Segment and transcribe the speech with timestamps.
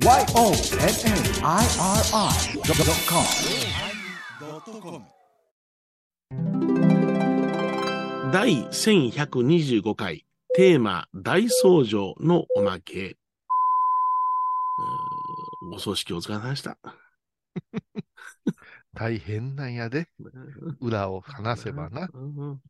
[0.00, 0.62] YONNIRI.com
[8.32, 10.24] 第1125回
[10.54, 13.16] テーマ大僧正のおまけ。
[15.72, 16.78] お葬式お疲れ様でした。
[18.94, 20.06] 大変なんやで。
[20.80, 22.08] 裏を話せばな。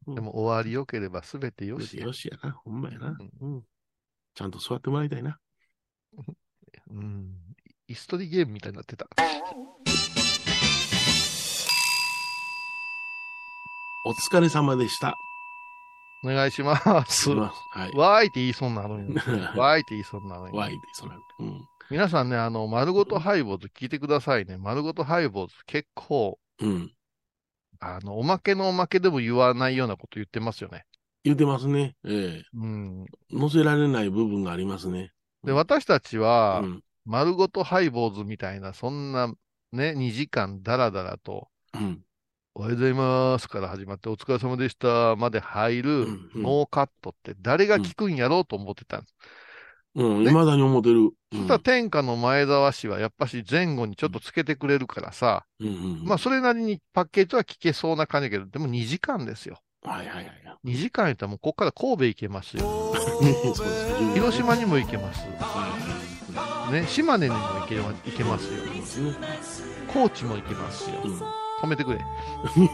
[0.07, 2.05] でも終わりよければすべてよしや。
[2.05, 2.53] よしやな。
[2.53, 3.63] ほんまやな、うん。
[4.35, 5.39] ちゃんと座ってもらいたいな。
[6.91, 7.35] うん。
[7.89, 9.07] イストリゲームみたいになってた。
[14.05, 15.17] お疲れ様でした。
[16.25, 17.31] お願いします。
[17.31, 17.97] はい。
[17.97, 19.15] わーいって言いそうなの に。
[19.15, 20.57] わーいって言いそうなのに。
[20.57, 21.69] わーいってそなうん。
[21.91, 24.57] 皆さんね、あの、丸ごとハイボーズ聞いてくださいね。
[24.59, 26.93] 丸ごとハイボーズ結構、うん。
[27.81, 30.85] あの、おまけのおまけでも言わないようなこと言ってますよね。
[31.25, 31.95] 言ってますね。
[32.05, 33.07] ええうん。
[33.39, 35.13] 載せられない部分がありますね。
[35.49, 36.83] で、私たちはう、ん。
[37.05, 39.33] 丸ごとハイボーズみたいな、そんな、
[39.73, 42.05] ね、2時間だらだらと、うん。
[42.55, 49.15] おはようございますから始まって、お疲れ様でしたまで入るノーカットって誰が聞くんやろうと思ってたんです。
[49.95, 50.25] うん。
[50.25, 51.11] ね未だに思ってる。
[51.33, 56.05] うそしんたら天下の前澤氏はやっぱし前後にちょっとつけてくれるからさ、うんうん。
[56.05, 59.61] まあそれなりにパッケージは聞けそうな感じだけど、でも2時間ですよ。
[59.83, 60.35] はいはいはい。
[60.65, 62.95] 2時間言ったらもうここから神戸行けますよ。
[64.15, 65.21] 広島にも行けます。
[65.41, 66.09] はい
[66.73, 68.63] ね、島根にも行け行けますよ。
[69.93, 70.97] 高知も行けますよ。
[71.63, 72.05] 止めてくれ。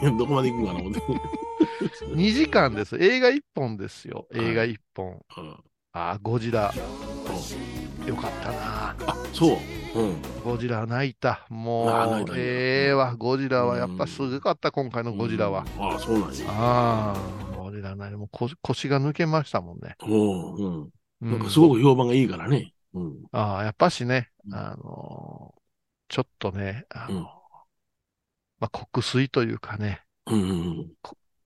[0.03, 0.17] うん。
[0.17, 0.99] どこまで行くんかな思って。
[2.13, 2.97] 2時間です。
[2.97, 4.27] 映画1本ですよ。
[4.33, 5.21] 映画1本。
[5.37, 5.57] うん
[5.97, 6.73] ああ、ゴジラ。
[8.05, 8.95] よかったな。
[9.07, 9.57] あ、そう。
[9.95, 10.21] うん。
[10.43, 11.45] ゴジラ泣いた。
[11.49, 13.15] もうええわ。
[13.15, 15.65] ゴジラはやっぱすごかった、今回のゴジラは。
[15.79, 16.45] ああ、そうなんや。
[16.49, 18.11] ああ、ゴジラない。
[18.11, 19.95] もう腰腰が抜けましたもんね。
[20.05, 20.55] うん。
[20.55, 20.81] うん。
[20.83, 20.89] う
[21.21, 22.73] なんかすごく評判がいいからね。
[22.93, 23.15] うん。
[23.31, 25.65] ああ、やっぱしね、うんあのー
[26.07, 30.91] ちょっとね、あのうんまあ、国粋というかね、うんうん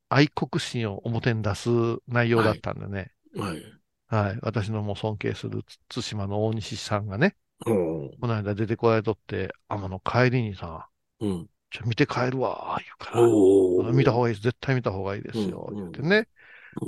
[0.09, 1.69] 愛国心を表に出す
[2.07, 3.11] 内容だったんでね。
[3.35, 3.41] うん。
[3.41, 3.63] はい。
[4.07, 4.39] はい。
[4.41, 8.11] 私のもう尊敬するつ対馬の大西さんがね、うん。
[8.19, 10.89] この間出てこられとって、天の帰りにさ、
[11.19, 11.47] うん。
[11.71, 13.21] ちょ、見て帰るわ、言うから。
[13.27, 14.43] おー見た方がいいです。
[14.43, 15.67] 絶対見た方がいいですよ。
[15.69, 16.17] うん言ってね。
[16.17, 16.27] うん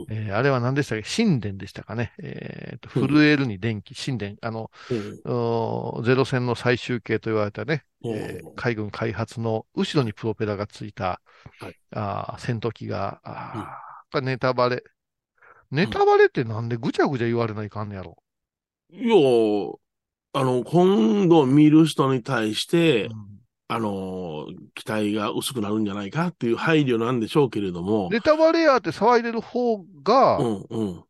[0.10, 1.24] えーあれは何でしたっけ？
[1.24, 2.14] 神殿でしたかね。
[2.20, 4.36] えーと、うん震えるに電気、神殿。
[4.42, 11.20] あの、うんゼロ戦の最終形と言われたね、うんえー海軍開発の後ろにプロペラがついた、
[11.60, 14.84] はいあー戦闘機が、あーこれネタバレ。
[15.72, 18.18] ネタバレってなんでぐちゃぐちゃ言われないかんねやろ？
[18.92, 19.16] いや、
[20.34, 23.10] あの、今度見る人に対して、
[23.68, 31.04] あの、期待が薄くなるんじゃないかっていう配慮なんでしょうけれども、ネタバレやって騒いでる方が、うん、うん、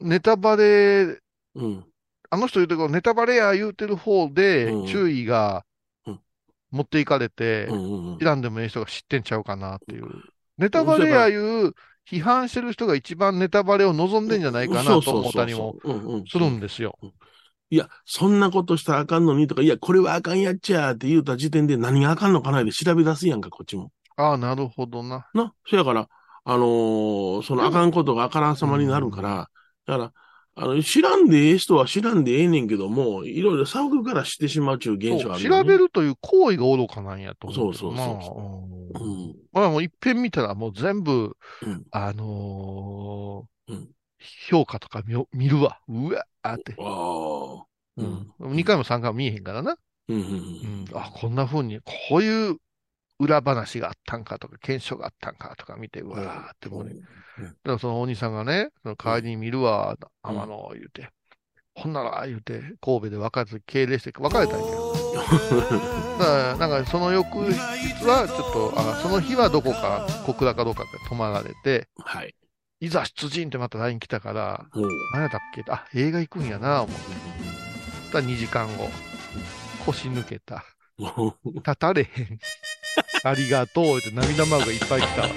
[0.00, 1.18] ネタバレ、
[1.54, 1.84] うん、
[2.30, 4.86] あの人言うてるネタバレや言うてる方でうん。
[4.86, 5.64] 注意が
[6.06, 6.20] うん。
[6.70, 8.24] 持っていかれて、うん、うん知。
[8.24, 10.06] らんでもいい人が知ってんちゃうかなっていう。
[10.58, 11.72] ネタバレやいう、
[12.10, 15.76] 批判してる人が一番ネタバレを望んでんじゃないかなと思ったりも
[16.26, 16.98] するんですよ。
[17.70, 23.92] いや、そんなことしたらあかんのにとか、いや、これはあかんやっちゃーって言うた時点で何があかんのかなで調べ出すやんか、こっちも。
[24.16, 25.28] ああ、なるほどな。
[25.34, 26.08] な、そやから、
[26.44, 29.50] あのーそのあかんことがあからんさまになるから、
[29.86, 30.12] だから、
[30.54, 35.62] あの、知らんでええ人は知らんでええねんけども、いろいろ騒ぐから知ってしまうっていう現象あるよ、ね。
[35.62, 37.52] 調べるという行為が愚かなんやと。
[37.52, 38.02] そうそうそ
[38.96, 39.34] ううんうん。
[39.52, 43.88] まあもう一遍見たらもう全部、うんあのーうん
[44.20, 45.80] 評価とか見よ見るわ。
[45.88, 46.74] うわーって。
[46.78, 47.64] ああ。
[47.96, 48.54] うん。
[48.54, 49.76] 2回も3回も見えへんからな。
[50.08, 50.84] うんうんうん。
[50.94, 52.56] あ、こんな風に、こういう
[53.18, 56.94] 裏話があったんかとか、検証があったんかとか見て、うわーってもうね。
[56.94, 61.10] だからそのお兄さんがね、その代わりに見るわ、うん天野言うて。
[61.74, 64.66] ほんなら、言うて、神戸で別れて、敬礼して別れたんや。
[66.18, 67.54] だから、なんかその翌日
[68.04, 72.34] は、ちょっと、あその日はどこか、小倉かどうかで泊まられて、はい。
[72.80, 75.64] いざ出陣ってまた LINE 来たから、おう何やったっけ？
[75.68, 77.02] あ、映画行くんやな、思って。
[78.12, 78.88] たら2時間後、
[79.84, 80.64] 腰抜けた。
[80.98, 82.38] 立たれへん。
[83.24, 85.28] ありがとうって涙マークがいっぱい来たわ。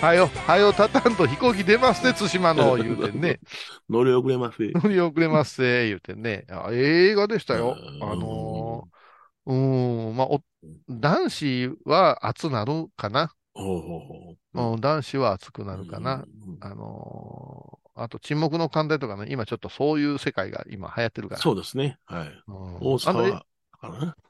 [0.00, 3.38] はよ、はよ、立たんと飛行機出ますね、対馬の、言うてね。
[3.88, 4.58] 乗り遅れます。
[4.74, 6.46] 乗り遅れますね、言うてね。
[6.50, 7.76] あ映画でしたよ。
[7.78, 10.42] うんあのー、うーん、まあ、お
[10.88, 13.32] 男子は熱なるかな。
[13.56, 16.24] ほうほうほううん、男子は熱くなるかな。。
[16.46, 21.40] うんあのーあと沈黙の艦隊とかね、今ちょっとそういう世界が今流行ってるから。
[21.40, 21.96] そうですね。
[22.04, 22.42] はい。
[22.46, 23.46] うん大阪は。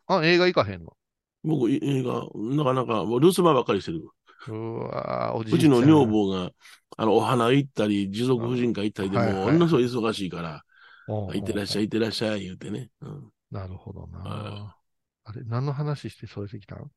[0.07, 0.97] あ、映画行かへんの？
[1.43, 4.09] 僕、い映画、なかなか、もう留守番ばっかりしてる。
[4.49, 6.51] うわーおじいうちちの女房が、
[6.97, 10.63] あの、お花行ったり、持続婦人会行ったりでも、はいはいものすごい忙しいから、
[11.09, 12.91] うん行ってらっしゃい、行ってらっしゃい、言うてね。
[13.01, 13.31] うん。
[13.51, 14.77] なるほどはな。
[15.25, 16.89] あれ、何の話してそれできたの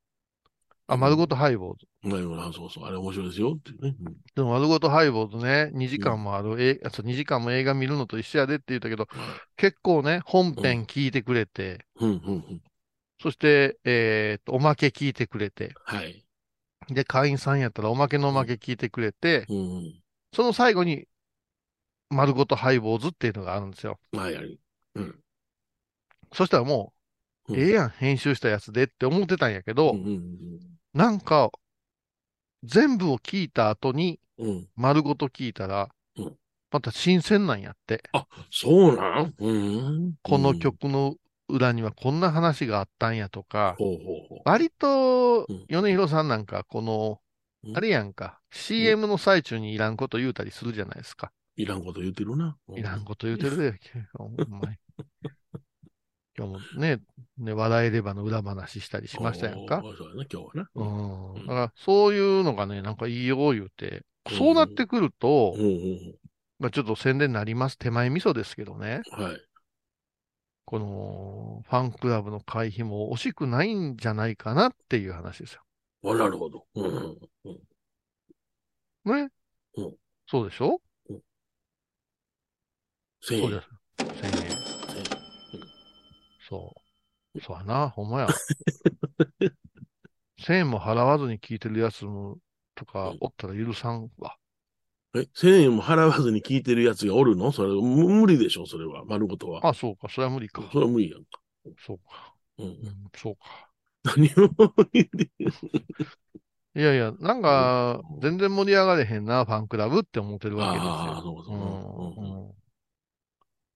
[0.89, 1.85] あ、丸ごとハイボーズ。
[2.09, 3.95] なるほど、そうそう、あれ面白いですよっていうね。
[4.01, 9.07] うんでも丸ごとハイボーズね、2時間もある、えあそう2時間も映画見るのと一緒やでって言ったけど、
[9.55, 12.61] 結構ね、本編聞いてくれて、うん、うん、うん。
[13.21, 16.25] そして、えーっと、おまけ聞いてくれて、はい。
[16.87, 20.01] で、会員さんやったらおまけのおまけ聞いてくれて、うん。
[20.33, 21.05] その最後に、
[22.09, 23.99] 丸ごとハイボーズっていうのがあるんですよ。
[24.11, 24.59] まあ、やり。
[24.95, 25.19] うん。
[26.33, 26.93] そしたらも
[27.49, 30.59] う、うんええやん、編集したやつでって思ってたんやけど、うん、うん、
[30.93, 31.51] なんか、
[32.63, 34.47] 全部を聞いた後に、うん。
[34.49, 34.67] うん。
[34.75, 36.37] 丸ごと聞いたらうん、
[36.71, 38.03] また新鮮なんやって。
[38.51, 39.33] そうなん？
[39.39, 39.53] う
[40.09, 40.13] ん。
[40.23, 40.59] このうん。
[40.59, 41.15] 曲の
[41.47, 44.41] 裏にはこんな話があったんやとか、ほうほうほう。
[44.45, 47.19] 割とうん、米広さんなんか、この
[47.63, 51.31] う、んあれやんか、CM の最中にいらんこと言うたりするじゃないですか。
[51.57, 52.57] いらんこと言ってるな。
[52.67, 53.79] ういらんこと言うてるで、
[54.17, 54.77] ほんまに。
[56.39, 57.01] 今日もね、
[57.37, 59.81] ね、笑えればの裏話したりしましたやんか。
[59.81, 60.69] そうやな、今日はな。
[60.73, 61.33] うん。
[61.33, 66.15] うんだから、そういうのがね、なんかいいよ言うて、そうなってくるとうん、うん
[66.59, 67.77] まあちょっと宣伝になります。
[67.77, 69.01] 手前味噌ですけどね。
[69.17, 69.23] うん。
[69.23, 69.41] はい。
[70.65, 75.61] この、ファンクラブの会費も惜しくないんじゃないかなっていう話ですよ。
[76.05, 76.65] あなるほど。
[76.75, 79.23] うんうんうん。
[79.23, 79.29] ね？
[79.77, 79.95] うん
[80.27, 80.79] そうでしょ？
[83.21, 83.67] 千円そうです。
[84.21, 84.38] 1000円。
[86.49, 86.73] そ
[87.35, 87.41] う。
[87.41, 88.27] そうやな、ほんまや。
[90.37, 92.37] 1000円も払わずに聞いてるやつも、
[92.75, 94.35] とかうん、おったら許さんわ。
[95.15, 97.51] え、千円も払わずに聞いてるやつがおるの？
[97.51, 99.03] それ、む無理でしょ、それは。
[99.05, 99.67] 丸ごとは。
[99.67, 100.61] あ、そうか、それは無理か。
[100.71, 101.39] それは無理やんか。
[101.79, 102.35] そうか。
[102.57, 102.63] う。
[102.63, 103.69] うんん、そうか。
[104.03, 104.49] 何を
[104.93, 105.51] 言ってる
[106.75, 111.15] いやいや、なんかう、ん全然盛り上がれへんな、ファンクラブって思ってるわけですよ。
[111.15, 111.55] ああ、そうかそうか。
[111.55, 112.51] うん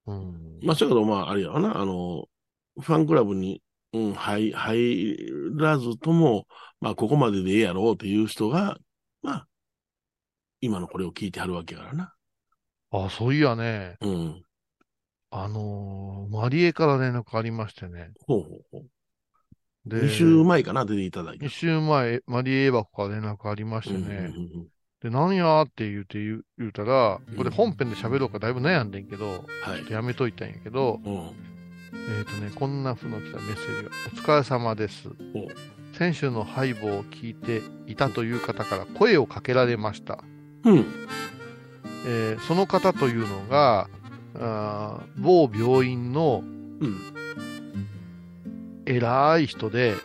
[0.05, 0.13] うん。
[0.13, 0.65] うん。
[0.65, 2.27] まあ、そうやけど、まあ、あれやわな、あの、
[2.79, 3.61] ファンクラブに、
[3.93, 5.17] うん、入、入
[5.55, 6.45] らずとも、
[6.81, 8.77] まあ、ここまででええやろうっていう人が、
[9.21, 9.47] まあ、
[10.61, 12.13] 今のこれを聞いてはるわけやからな。
[12.91, 14.43] あ、そういやね、うん。
[15.31, 18.11] あのーマリエから連絡ありましてね。
[18.27, 19.89] ほうほうほう。
[19.89, 21.45] で、2週前かな、出ていただいて。
[21.45, 24.15] 一週前、マリエ箱から連絡ありましてうんうんね。
[24.35, 24.67] うん
[25.01, 29.93] で、なんやって言うて言うたらうん、これ本編で喋ろうかだいぶ悩んでんけど、はいちょっと。
[29.93, 31.52] やめといたんやけど、うん。
[31.93, 35.09] えっ、とね、こんな風の来たメッセージが、お疲れ様です。
[35.93, 40.23] 先週のハイボーを聞いていたという方から声をかけられました。
[40.65, 40.85] うん。
[42.05, 43.87] えーその方というのが、
[44.35, 46.99] あー某病院のうん。
[48.85, 49.95] 偉い人で。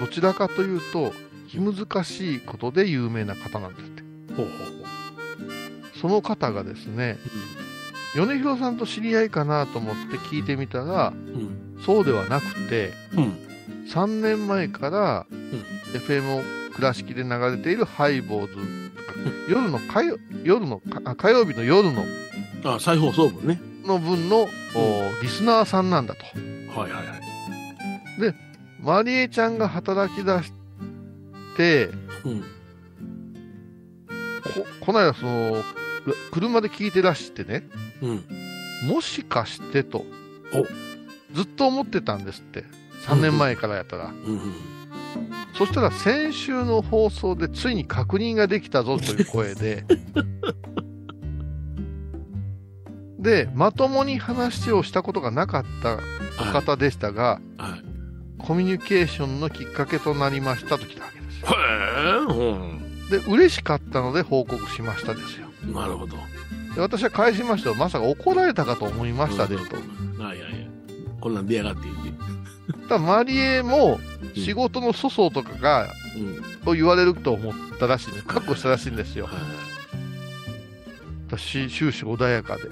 [0.00, 1.12] どちらかというと、
[1.48, 4.02] 気難しいことで有名な方なんですって。
[4.34, 5.98] ほうほうほう。
[6.00, 7.16] その方がですね、
[8.14, 11.76] 米広さんと知り合いかなと思って聞いてみたら、うん。
[11.84, 13.38] そうではなくて、うん。
[13.88, 18.54] 3年前から、ん FM 倉敷で流れているハイボーズ、
[19.48, 20.80] 夜の火曜夜の
[21.16, 22.04] 火曜日の夜の
[22.64, 23.60] あ、再放送分ね。
[23.84, 24.48] の分の、お
[25.22, 26.24] リスナーさんなんだと。
[26.78, 27.24] はいはいはい。
[28.80, 30.52] マリエちゃんが働き出し
[31.56, 31.90] て、
[32.24, 32.42] うん。
[34.42, 35.62] ここの間その、
[36.32, 37.64] 車で聞いてらしてね、
[38.06, 38.88] うん。
[38.88, 40.04] もしかしてと
[40.52, 40.66] お、
[41.34, 42.64] ずっと思ってたんですって。
[43.06, 44.06] 3年前からやったら。
[44.06, 44.14] うん。
[44.14, 44.40] うん。
[45.56, 49.84] そしたら先週の放送でついに確認ができたぞという声で、
[53.18, 56.52] で、まともに話をしたことがなかったはい。
[56.52, 57.84] 方でしたが、はい。
[58.38, 61.48] コミュニケーションのきっかけとなりましたと来たわけですよ。
[61.48, 61.54] へ
[62.16, 62.50] え。
[62.50, 63.08] うん。
[63.08, 65.48] で、嬉しかったので報告しましたですよ。
[65.72, 66.16] なるほど。
[66.74, 67.74] で私は返しましたよ。
[67.76, 69.62] まさか怒られたかと思いましたで、と。
[69.62, 70.70] はいはいはい。
[71.20, 72.12] こんなん出やがって言って。
[72.88, 73.98] ただマリエも
[74.34, 76.70] 仕事の粗相とかが、うん。
[76.70, 78.22] を言われると思ったらしいね。
[78.26, 79.26] 覚悟したらしいんですよ。
[79.26, 79.34] はい。
[81.28, 82.64] 私、終始穏やかで。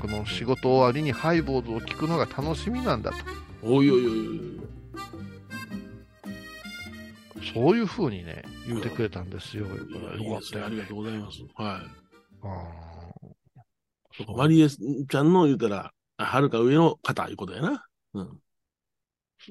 [0.00, 3.16] この仕事終わりにハイボーズを聞くのが楽しみなんだと。
[3.62, 4.60] おいおいおいおい。
[7.52, 9.66] そういうふうにね、言うてくれたんですよ。
[9.66, 9.74] いや
[10.16, 10.62] いいですね。
[10.62, 11.42] ありがとうございます。
[11.56, 11.99] はい。
[12.42, 13.12] あ
[14.16, 17.86] そうかマリエちゃんの言うたら、はるか上の方いうことやな。
[18.14, 18.40] うん。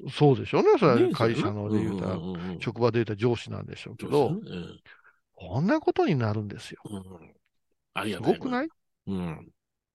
[0.06, 0.68] ーそうでしょうね。
[0.78, 4.40] それ会社ので言うたら、んんうんうん職場で言うたら上司なんでしょうけど、ね
[5.34, 6.82] こんなことになるんですよ。
[6.84, 7.04] うんうん
[7.94, 8.68] ありすがとうごくない？
[9.08, 9.48] うん。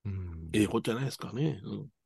[0.06, 1.62] うんええこっちゃないですかね。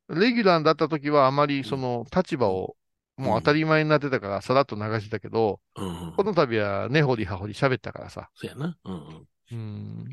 [0.08, 0.20] うん。
[0.20, 2.76] レギュラーだった時はあまりその立場を
[3.16, 6.12] もう当たり前になってたからさらっと流してたけど、うんうん。
[6.12, 8.76] この度は根掘り葉掘り喋ったからさ、そうやな。
[8.84, 9.58] うんうん。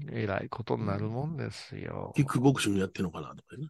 [0.07, 2.13] うん、えらいことになるもんですよ。
[2.15, 3.67] キックボクシングやってんのかなとかね。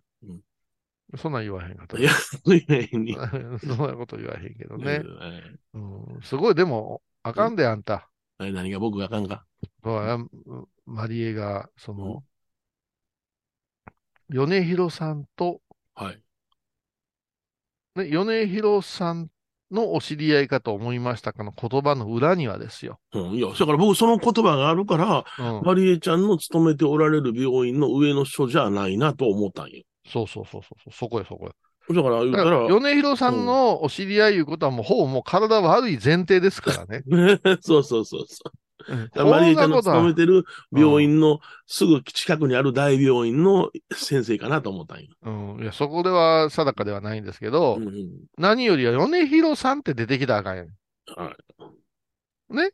[1.16, 1.98] そんなん言わへんかった。
[1.98, 2.12] いや。
[2.12, 5.02] そんなこと言わへん けどね。
[5.22, 5.80] えう
[6.18, 8.10] ん、すごい、でも、あかんで、あんた。
[8.40, 9.46] え何が僕があかんか？
[10.86, 12.24] マリエが、その、
[14.30, 15.62] 米広さんと、
[15.96, 16.22] はい。
[17.96, 19.30] ね、米広さん
[19.72, 23.00] のお知り合いかと思いましたかの言葉の裏にはですよ。
[23.14, 23.34] うん。
[23.34, 25.64] いや、だから僕その言葉があるから、うん。
[25.64, 29.84] マリエちゃんの勤めておられる病院の上の人じゃないなと思ったんよ。
[30.06, 31.54] そうそうそうそう、そこよ、そこよ。
[31.90, 37.04] だから言ったら、米広さんのお知り合いいうことはもう、ほぼもう体悪い前提ですから ね。
[37.62, 38.52] そうそうそうそう。
[38.88, 39.12] うん。
[39.30, 41.04] マリエちゃんの勤めてる病うん。
[41.04, 45.08] 院のすぐ近くにある大病院の先生かなと思ったんよ。
[45.24, 45.30] う
[45.60, 45.64] ん。
[45.64, 48.10] いや、そこでは定かではないんですけど、うんうん。
[48.38, 50.68] 何よりは米広さんって出てきたらあかんやん。
[51.16, 51.36] は
[52.52, 52.56] い。
[52.56, 52.72] ね？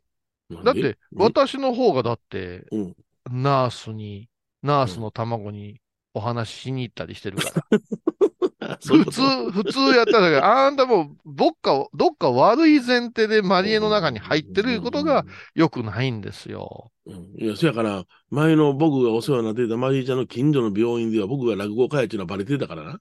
[0.64, 2.96] だって、私の方がだって、うん。
[3.30, 4.28] ナースに、
[4.62, 5.80] ナースの卵に
[6.12, 7.80] お話ししに行ったりしてるから。
[8.80, 16.90] 普通、普通やったら、あんたもう、どっか、どっか悪い前提でマリエの中に入ってることが、良くないんですよ。
[17.06, 23.00] うんいや、そやから、前の僕がお世話になっていたマリーちゃんの近所の病院では僕が落語家やっていうのはバレてたからな。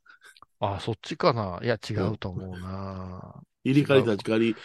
[0.60, 1.60] あ、そっちかな。
[1.64, 3.42] いや、違うと思うな。
[3.64, 4.56] 入り替わり立ち替わり、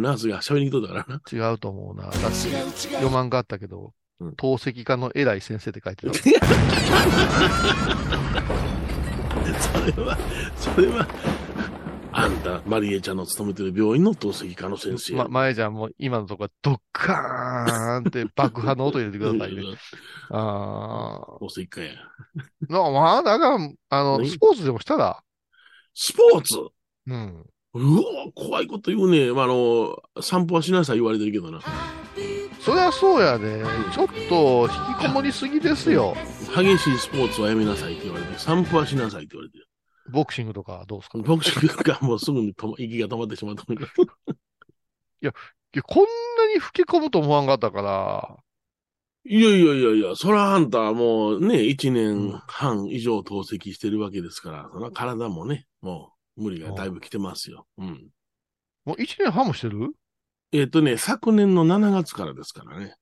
[0.00, 1.20] ナースが喋りに来とったからな。
[1.50, 2.04] 違うと思うな。
[2.04, 6.12] だって、読まんかったけどうん、透析科の偉い先生って書いてた。
[9.54, 10.18] それは、
[10.56, 11.06] それは、
[12.12, 15.24] あんた、マリエちゃんの勤めてる病院の透析科の先生や。
[15.24, 19.62] ま、前じゃんもう今のとこはドッカーンって 爆破の音入れてくださいね。
[20.30, 21.92] あ透析科や。
[22.70, 22.72] あ。
[22.72, 24.30] なまあ、だから、あの、何？
[24.30, 25.22] スポーツでもしたら、
[25.94, 26.58] スポーツ？
[27.06, 27.46] うん。
[27.74, 28.02] うわ
[28.34, 29.30] 怖いこと言うね。
[29.32, 31.60] まあ、あの、散歩はしなさい言われてるけどな。
[32.66, 33.62] そりゃそうやで。
[33.94, 36.16] ちょっと引きこもりすぎですよ。
[36.52, 38.40] 激しいスポーツはやめなさいって言われてる。
[38.40, 39.68] 散歩はしなさいって言われてる。
[40.10, 41.18] ボクシングとかどうですか？
[41.18, 43.86] ボクシングがもうすぐに息が止まってしまったんだい
[45.20, 45.32] や、
[45.84, 46.06] こん
[46.38, 48.36] なに吹き込むと思わんかったから、
[49.24, 57.68] いやいやいやいや、そらあんたはもうね、一年半以上透析してるわけですから、そら体もね、もう無理がだいぶ来てますよ。
[57.78, 58.08] うん。
[58.84, 59.92] もう一年半もしてる？
[60.52, 62.94] えっ、とね、昨年の7月からですからね。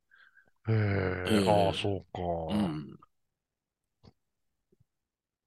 [0.68, 2.54] へえ、ええああ、そうか。
[2.54, 2.98] うん。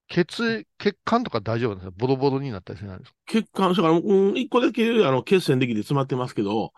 [0.09, 1.95] 血、血管とか大丈夫なんですか？
[1.97, 3.17] ボロボロになったりしないんですか？
[3.27, 6.71] 血管、それから、うん、一個だけ、あの、血栓できて詰まってますけど、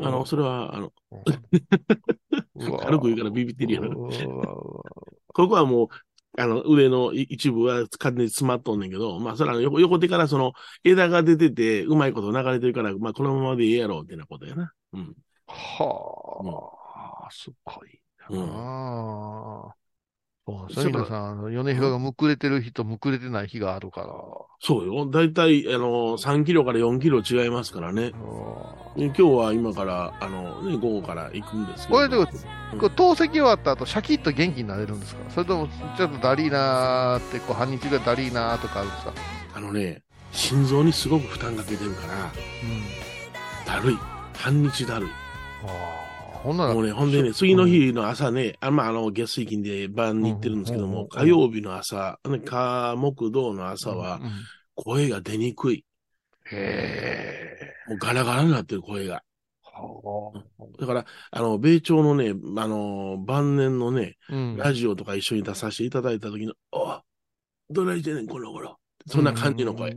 [0.00, 0.92] あの、それは、あの、
[2.80, 4.08] 軽く言うからビビってるやろ。
[4.08, 4.46] うわ
[5.28, 5.88] ここはもう、
[6.36, 14.72] あの、上のい一部は完全に詰まっとんねんけど、まあ、それは横、横手からその、枝が出てて、うまいこと流れてるから、まあ、このままでええやろうってなことやな。
[14.92, 15.14] うん。
[15.46, 18.00] はあ、すごい
[18.30, 19.83] うん
[20.46, 20.56] なあ。
[20.56, 24.08] そうなんですそうかよ皆さん、あの米広がむくれてる日とむくれてない日があるから。
[24.60, 25.06] そうよ。
[25.06, 28.12] だいたい、あの、3キロから4キロ違いますからね。
[28.96, 31.98] 今日は今から、あの、ね、午後から行くんですけど。
[31.98, 32.32] これでも、こ
[32.88, 35.30] れ透析終わった後、シャキッと元気になれるんですか？
[35.30, 39.12] それとも、ちょっとだりーなーって、こう、半日ぐらいだりーなーとかあるんですか？
[39.54, 42.32] あのね、心臓にすごく負担かけてるから、うん。
[43.66, 43.98] だるい。
[44.36, 45.10] 半日だるい。
[45.64, 46.03] ああ、
[46.44, 54.20] ほんなら、もうね、ほんでね、次の日の朝ね、あまあ、あの、月水金で晩に行ってるんですけども、火曜日の朝、ね、火、木、土の朝は
[54.74, 55.86] 声が出にくい。
[56.52, 57.88] へえ。
[57.88, 59.22] もうガラガラになってる声が。
[59.62, 60.44] は
[60.78, 64.34] だから、あの、米朝のね、あの、晩年のね、あ。
[64.34, 64.56] うん。
[64.58, 67.02] ラジオとか一緒に出させていただいた時の、あ
[67.70, 68.76] どないしてんねん、この頃。
[69.06, 69.96] そんな感じの声。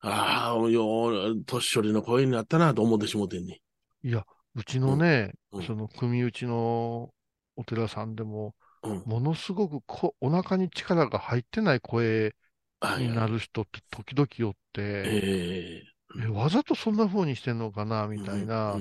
[0.00, 3.60] ああ、よう、年寄りの声になったなと思ってしもてんね。
[4.02, 4.24] いや、
[4.56, 5.60] うちのね、うん。
[5.60, 5.66] うん。
[5.66, 7.12] その組内の
[7.56, 9.02] お寺さんでも、うん。
[9.06, 12.34] ものすごくこお腹に力が入ってない声
[12.80, 15.82] はいになる人って時々おって、え
[16.20, 18.76] えわざとそんな風にしてんのかなえみたいな、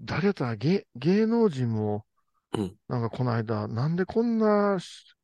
[0.00, 2.04] 誰やったら芸芸能人も、
[2.52, 2.76] うん。
[2.88, 5.14] なんかこの間、なんでこんなし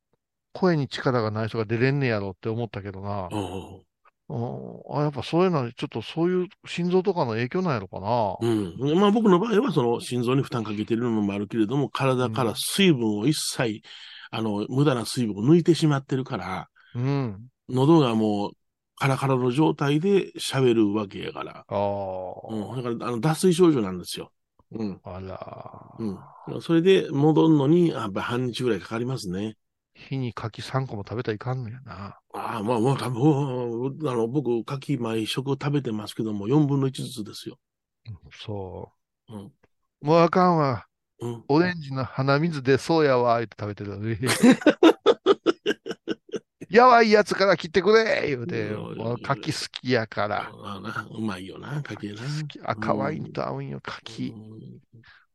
[0.53, 3.27] 声に力がない人が出れんねやろって思ったけどな。
[3.31, 3.86] うん
[4.29, 8.35] うんあ、やっぱそういうのは、ちょっとそういう心臓とかの影響なんやろかな。
[8.41, 8.99] うん。
[8.99, 13.81] まあ僕の場合はその心臓に負担かけてるのもあるけれども、体から水分を一切、
[14.29, 17.47] あの、無駄な水分を抜いてしまってるから、うん。
[17.69, 18.51] 喉がもう
[18.97, 21.65] カラカラの状態で喋るわけやから。
[21.67, 22.83] ああ、うん。
[22.83, 24.31] だから、あの、脱水症状なんですよ。
[24.71, 24.99] うん。
[25.03, 26.61] あら、うん。
[26.61, 29.55] それで戻るのに、やっぱ半日ぐらいかかりますね。
[29.97, 32.17] 日に柿3個も食べたらいかんのやな。
[32.33, 37.59] ああ、まあまあ、多分、あの、僕、牡蠣毎食食べてますけども、4分の1ずつですよ。
[38.31, 38.91] そ
[39.29, 39.51] うん。
[40.01, 40.05] う。
[40.05, 40.85] もうあかんわ。
[41.19, 41.43] うん。
[41.49, 44.13] オレンジの鼻水出そうやわ、って食べてる。
[44.13, 44.19] い
[46.69, 50.51] やばいやつから切ってくれ言うて、うんもう柿好きやから。
[51.11, 52.21] うまいよな、かけな。
[52.41, 54.21] 好き赤ワインと合うんよ、う柿。
[54.21, 54.79] ん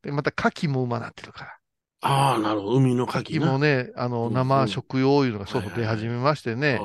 [0.03, 1.59] で、また牡蠣もうまなってるから。
[2.03, 2.77] ああ、なるほど。
[2.77, 6.79] 海の牡牡蠣もね、あの、うん生食用いうのがそうそうはいはいはい出始めましてね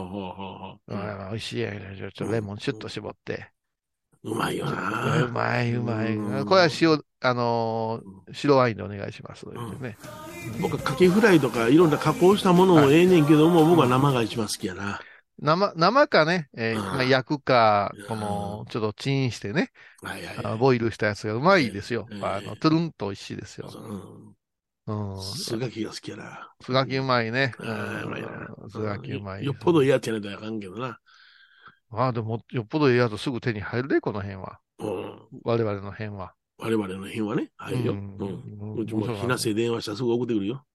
[0.87, 3.51] 美味しいやんちょっとレモンシュッと絞って。
[4.23, 5.27] うまいような。
[5.33, 6.15] まいうまい。
[6.15, 9.45] うんこれは塩、あのー白ワインでお願いします。
[10.61, 14.99] 僕はカキフライとかいろんな加工したものもええねんけども、僕は生が一番好きやな。
[15.39, 19.71] 生、生かね、えーうんまあ、焼くかうん、この、ちょっとチンしてね。
[20.59, 22.07] ボイルしたやつがうまいですよ。
[22.11, 23.69] ええあの、トゥルンと美味しいですよ。
[23.73, 24.36] うん。
[24.87, 25.21] うん。
[25.21, 26.49] スガキが好きやな。
[26.61, 27.53] すがきうまいね。
[27.59, 28.27] あーうまいな
[28.57, 29.45] うんすがきうまい。
[29.45, 30.99] よっぽどいいやつやねんとあかんけどな。
[31.89, 34.59] ああ、でも、よっぽどいいやつすぐ手に入るで、この辺は。
[34.79, 35.27] うん。
[35.43, 36.33] 我々の辺は。
[36.59, 37.51] 我々の辺はね。
[37.57, 37.93] はいよ。
[37.93, 38.73] ううんん。
[38.75, 40.65] うちもひなせ電話したらすぐ送ってくるよ。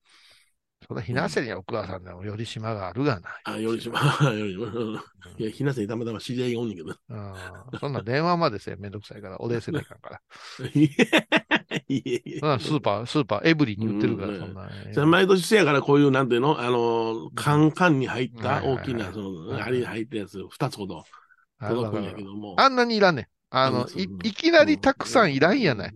[0.87, 3.31] そんなひなせにはお母さんでもより島があるがな。
[3.45, 4.01] あ、よりしま、
[4.35, 4.67] よりしま。
[4.67, 5.01] うん
[5.39, 6.95] いや、ひなせにたまたま知り合いがおんねんけど。
[7.09, 7.33] うん。
[7.81, 10.21] そんな電話までせめんどくさいから、お礼せないかんから。
[11.89, 14.69] いやいやいやそんなスーパー、スーパー、エブリィに売ってるから、うんそんな。
[14.93, 21.05] じゃあ毎年せやからこういう、なんていうのあの、カンカンに入った大きな、そはいの、あれに入ったやつ、二つほど
[21.59, 22.55] あ届くんやけども。
[22.59, 23.27] あんなにいらんねん。
[23.51, 25.95] あの、いいきなりたくさんいらんやない。。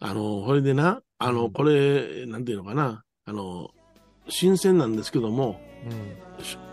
[0.00, 3.70] あの、これでな、あの、うんこれ、なんていうのかな、あの、
[4.28, 6.18] 新鮮なんですけども、うん。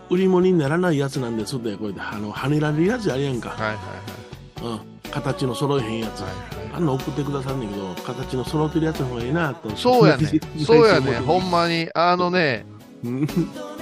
[0.08, 3.50] 売り物にならないやつなんですって、これで、あの、跳ねられるやつあるやんか。
[3.50, 4.78] はいはいはい。
[4.78, 4.95] うん。
[5.10, 6.20] 形の揃えへんやつ。
[6.20, 9.74] はいあんな送ってくださるんだけど、形の揃ってるやつの方がいいなと。
[9.74, 10.40] そうやねん。
[10.62, 11.22] そうやねん。
[11.24, 11.62] ほんま。
[11.62, 12.66] まに、あのね、
[13.02, 13.26] うん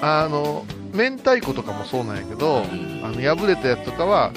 [0.00, 2.62] あの、明太子とかもそうなんやけど、
[3.02, 4.32] あの、破れたやつとかは、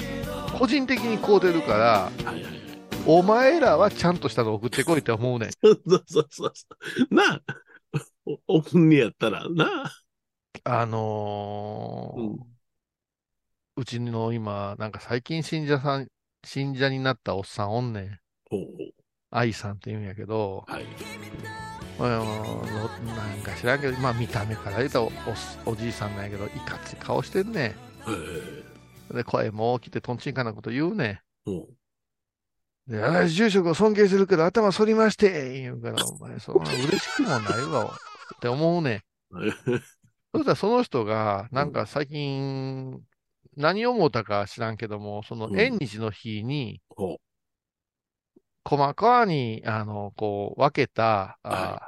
[0.58, 2.58] 個人的に買うてるから、はいはいはい。
[3.06, 5.50] お前らはちゃんとしたの送ってこいって思うねん。
[5.62, 6.46] そうそうそうそ
[7.10, 7.14] う。
[7.14, 7.40] なあ、
[8.48, 9.84] お送んねやったら、な
[10.64, 10.80] あ。
[10.80, 12.58] あのーうん
[13.76, 16.08] うちの今、なんか最近信者さん、
[16.44, 18.18] 信者になったおっさんおんねん。
[18.50, 18.66] ほう
[19.30, 20.84] 愛さんって言うんやけど、はい。
[21.98, 25.10] なんか知らんけど、まあ見た目から言うと
[25.66, 27.74] おおじいさんなんやけど、いかつい顔してんね
[29.10, 29.16] えん。
[29.16, 32.90] で、声も大きくてとんちんかなこと言うねん。
[32.90, 39.38] で、あ住職を尊敬するけど頭反りまして言うから、お前、そんな嬉しくもないわ、って思うねん。
[39.38, 39.52] う。
[40.34, 43.02] そしたらその人が、なんか最近、
[43.58, 47.18] 何を思ったか知らんけども、そのうん縁日の日に、ほ
[48.64, 51.80] 細かに、あの、こう、分けた、あ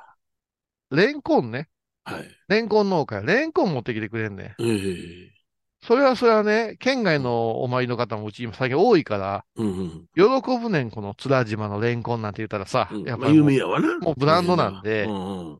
[0.91, 1.69] レンコンね。
[2.07, 2.13] う。
[2.13, 2.29] はい。
[2.49, 3.23] レンコン農家や。
[3.23, 4.57] レンコン持ってきてくれんね
[5.83, 10.07] それはそれはね、県外のお参りの方もうち今最近多いから、うんうん。
[10.15, 13.99] 喜ぶねん、この面島のレンコンなんて言ったらさ、うんまあ、やっぱり有名やわな。
[13.99, 15.59] もうブランドなんでうんうん。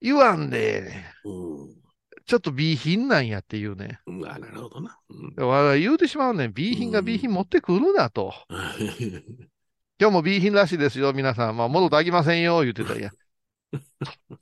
[0.00, 0.92] 言わんで、
[1.24, 1.81] うん
[2.26, 4.00] ちょっと B 品なんやっていうね。
[4.06, 4.26] うん。
[4.26, 4.98] あ、なるほどな。
[5.08, 6.52] うん言うてしまうねん。
[6.54, 8.32] B 品が B 品持ってくるなと。
[8.48, 8.54] う
[10.00, 11.56] 今日も B 品らしいですよ、皆さん。
[11.56, 13.10] まあ、戻ってあきませんよ、言ってたら、いや。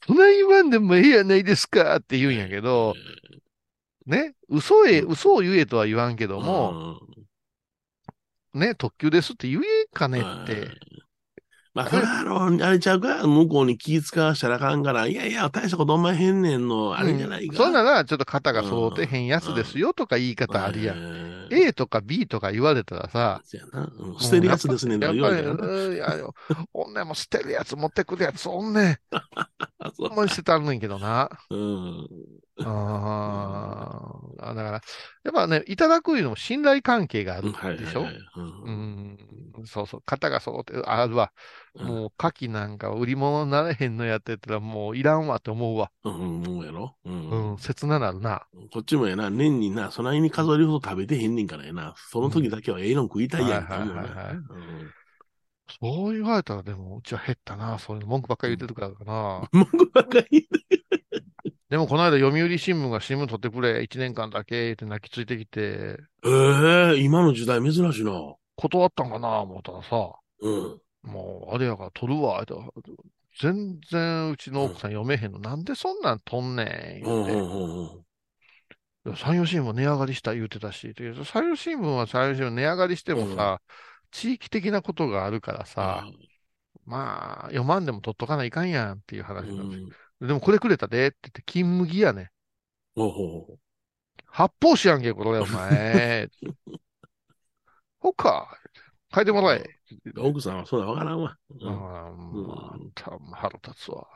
[0.07, 2.95] そんな言わんでもええやないですかって言うんやけど、
[4.07, 7.01] ね、嘘へ、嘘を言えとは言わんけども、
[8.55, 10.69] ね、特急ですって言えんかねって。
[11.73, 17.53] まあ、あの、あれちゃうか、向こうに気使わしたらあかんから、いやいや、大したことお前へんねんの、あれじゃないか。
[17.53, 20.97] うんそんなら、ちょっと肩が揃ってへんやつですよとか言い方あるやん。
[20.97, 21.49] ん。
[21.53, 25.79] A とか B とか言われたらさ、そうん捨てるやつですねんとやっぱり、か言われたらな。
[25.79, 26.07] うんいや
[26.73, 28.99] おんねんも捨てるやつ持ってくるやつ、おんねん。
[29.13, 29.29] あ
[29.97, 31.31] そうほんまに捨てたんねんけどな。
[31.51, 32.09] うん。
[32.59, 34.81] ああ、だから、や
[35.31, 38.07] っぱね、いただくいうのも信頼関係があるはいでしょ
[39.67, 41.33] そうそう、型が揃ってる、あるわ。
[41.75, 45.91] うんもう、牡蠣なんか売り物になれへんのやってたら、もういらんわって思うわ。
[46.05, 46.97] うん、もうやろ？
[47.05, 48.47] ううんん、切ななるな。
[48.73, 51.95] こっちもやな、年にな、そないに数えるほど食べてへんねんからやな。
[52.11, 54.91] その時だけはええの食いたいやんって思うなはいはいはいはいうん
[55.81, 57.79] そう言われたら、でも、うちは減ったな。
[57.79, 59.49] そういうの文句ばっかり言ってるからかな。
[59.53, 60.49] 文句ばっかり
[61.71, 68.13] でも、この間、読売新聞が新聞取ってくれ、1年間だけって泣きついてきて、ええ今の時代珍しいな。
[68.57, 70.81] 断ったんかな、思ったらさ、うん。
[71.03, 72.45] もう、あれやから取るわ、
[73.41, 75.39] 全然うちの奥さん読めへんの。
[75.39, 77.33] なんでそんなん取んねん、うん言うて。
[77.33, 78.05] うんうんうん
[79.07, 83.63] いや山陽新聞値上がりした言うてたし、で山陽新聞は山陽新聞値上がりしてもさ、
[84.11, 86.05] 地域的なことがあるからさ、
[86.85, 89.91] まあ、読まんでも取っとかないかんやんっていうう話なんですん。
[90.21, 92.31] でもこれくれたでって言って、金麦やね。
[92.95, 93.59] ほうほう
[94.27, 96.29] 発泡酒やんけ、これ、お前。
[97.99, 98.57] ほっか。
[99.15, 99.65] 書いてもらえ。
[100.17, 101.37] 奥さんはそんなわからんわ。
[101.51, 104.07] うんああ、また腹立つわ。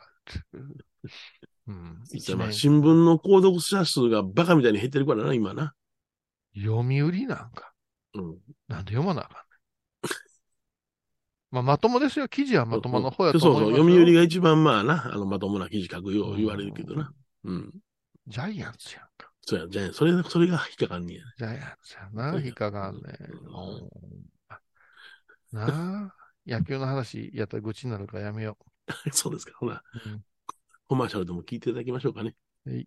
[1.67, 2.05] うん。
[2.39, 5.75] まあ新聞の購読者数がバカみたいに減ってるからな、今な。
[6.55, 7.73] 読売なんか。
[8.15, 8.39] うん。
[8.69, 9.44] なんで読まなあかん。
[11.55, 12.27] まあ、まともですよ。
[12.27, 13.89] 記事はまともの方やとそうそう、思いますよ。
[13.95, 17.13] 読売が一番まあな、あの、まともな記事書くよう言われるけどな。
[17.45, 17.73] うん。
[18.27, 19.31] ジャイアンツやんか。
[19.43, 21.23] そうや、じゃあ、それ、それが引っかかんねや。
[21.39, 22.41] ジャイアンツやな。
[22.41, 23.03] 引っかかんね
[25.53, 26.15] うんなあ。
[26.45, 28.59] 野球の話やったら愚痴になるからやめよ
[29.13, 29.53] そうですか。
[29.57, 30.11] ほな、う。
[30.11, 30.25] うん
[30.87, 32.35] コマーシャルでも聞いていただきましょうかね。
[32.67, 32.87] はい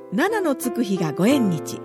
[0.13, 1.79] 七のつく日がご縁日。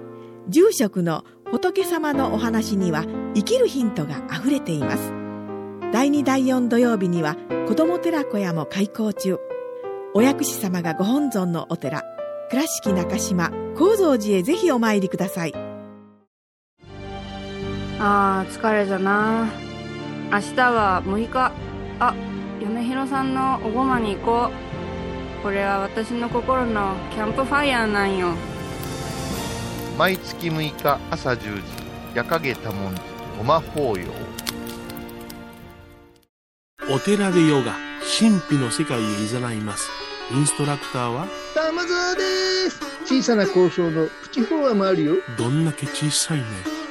[0.48, 3.04] 住職の仏様のお話には
[3.36, 5.12] 生きるヒントがあふれています。
[5.92, 7.36] 第2第4土曜日には
[7.68, 9.38] 子ども寺小屋も開校中。
[10.12, 12.02] お薬師様がご本尊のお寺。
[12.50, 15.54] 倉敷中島・高蔵寺へぜひお参りください。
[18.00, 19.48] あー疲れじゃな。
[20.32, 21.52] 明日は6日。
[22.00, 22.14] あ
[22.60, 24.65] 嫁ひろさんのおごまに行こう。
[25.46, 28.34] これは私の心のキャンプファイヤーなんよ
[29.96, 31.62] 毎月6日朝10時、
[32.16, 33.00] 夜影多文字、
[33.38, 34.06] ごま法要。
[36.92, 37.76] お寺でヨガ、
[38.18, 39.88] 神秘の世界へ誘います。
[40.34, 46.44] インストラクターは、玉沢です小さな交渉のプチフォアもあるよどんだけ小さいね。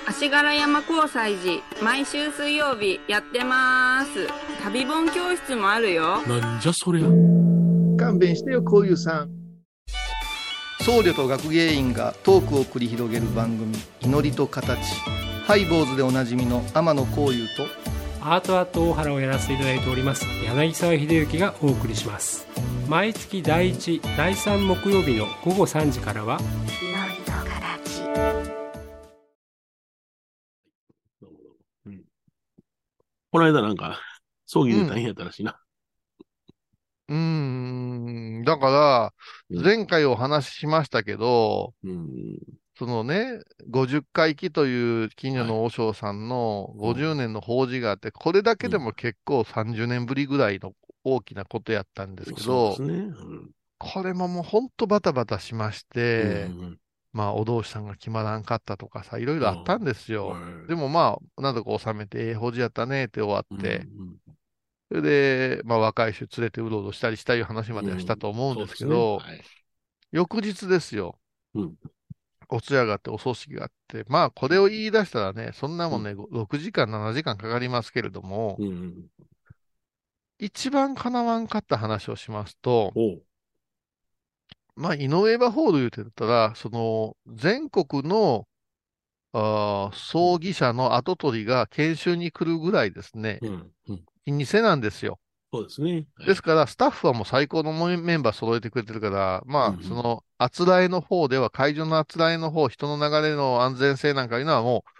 [0.07, 4.29] 足柄山交際時毎週水曜日やってます
[4.63, 7.34] 旅本教室もあるよなんじゃそりゃ。
[8.05, 9.31] 勘弁してよこういうさん。
[10.81, 14.79] 僧侶と学芸員がトークを繰り広げる番組「祈りと形」
[15.47, 17.65] ハイボーズでおなじみの天野幸雄と
[18.21, 22.45] アートアート大原をやらせていただいております柳沢秀幸がお送りします。
[22.87, 26.37] 毎月第1第3木曜日の午後3時からは
[31.85, 32.03] うん。
[33.31, 33.99] この間なんか、
[34.45, 35.59] 葬儀で大変やったらしいな。
[37.07, 38.43] うーん。
[38.43, 39.13] だか
[39.55, 41.73] ら、前回お話ししましたけど、
[42.77, 43.39] そのね、
[43.69, 53.15] 50回忌という近所の和尚さんの50年の法事があって、これだけでも結構30年ぶりぐらいの大きなことやったんですけど、そうですね。
[53.15, 53.51] うん。
[53.77, 56.55] これももうほんとバタバタしまして、
[57.13, 60.39] まあ、お同士さんが決まらんかったとかさ、いろいろあったんですよ。
[60.67, 63.89] でもまあ、なんとか収めて、ええ法事やったねって終わって、
[64.95, 69.17] それで、まあ、若い人連れてうろうろしたりしたいう話まではしたと思うんですけど、
[70.11, 71.19] 翌日ですよ。
[72.49, 78.55] お通夜があって、お葬式があって、まあ、これを言い出したらね、そんなもんね、6時間、7時間かかりますけれども、
[80.39, 82.97] 一番かなわんかった話をしますと、
[84.75, 88.47] まあ、井上場ホール言うてたら、その、全国の、
[89.33, 93.39] あー葬儀社の後取りが研修に来るぐらいですね、
[93.87, 95.19] 老舗なんですよ。
[95.53, 96.05] そうですね。
[96.25, 104.91] ですから、スタッフはもう最高のメンバー揃えてくれてるから、まあ、その、あつらえの方では、会場のあつらえの方、人の流れの安全性なんかいうのはもう、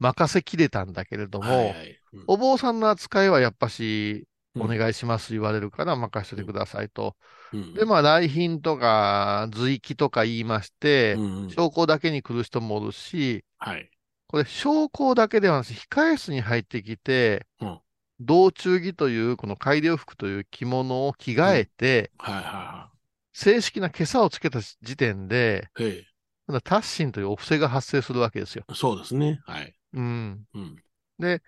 [0.00, 1.78] 任せきれたんだけれども、
[2.26, 7.16] お坊さんの扱いはやっぱし、お願いします言われるから任せてくださいと。
[7.74, 13.44] で、まあ、来賓とか随記とか言いまして、証拠だけに来る人もおるし、
[14.28, 17.46] これ、証拠だけではなくて、控え室に入ってきて、
[18.20, 22.10] 道中着という、この改良服という着物を着替えて、
[23.32, 25.68] 正式な袈裟をつけた時点で、
[26.64, 28.64] タッシンというお布施が発生するわけですよ。
[28.74, 29.40] そうですね。
[29.44, 29.74] はい。
[29.92, 30.46] うん。
[31.18, 31.42] で、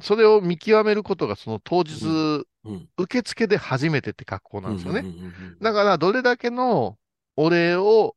[0.00, 2.44] それを見極めることがその当日、
[2.96, 5.06] 受付で初めてって格好なんですよね。
[5.60, 6.98] だから、どれだけの
[7.36, 8.16] お礼を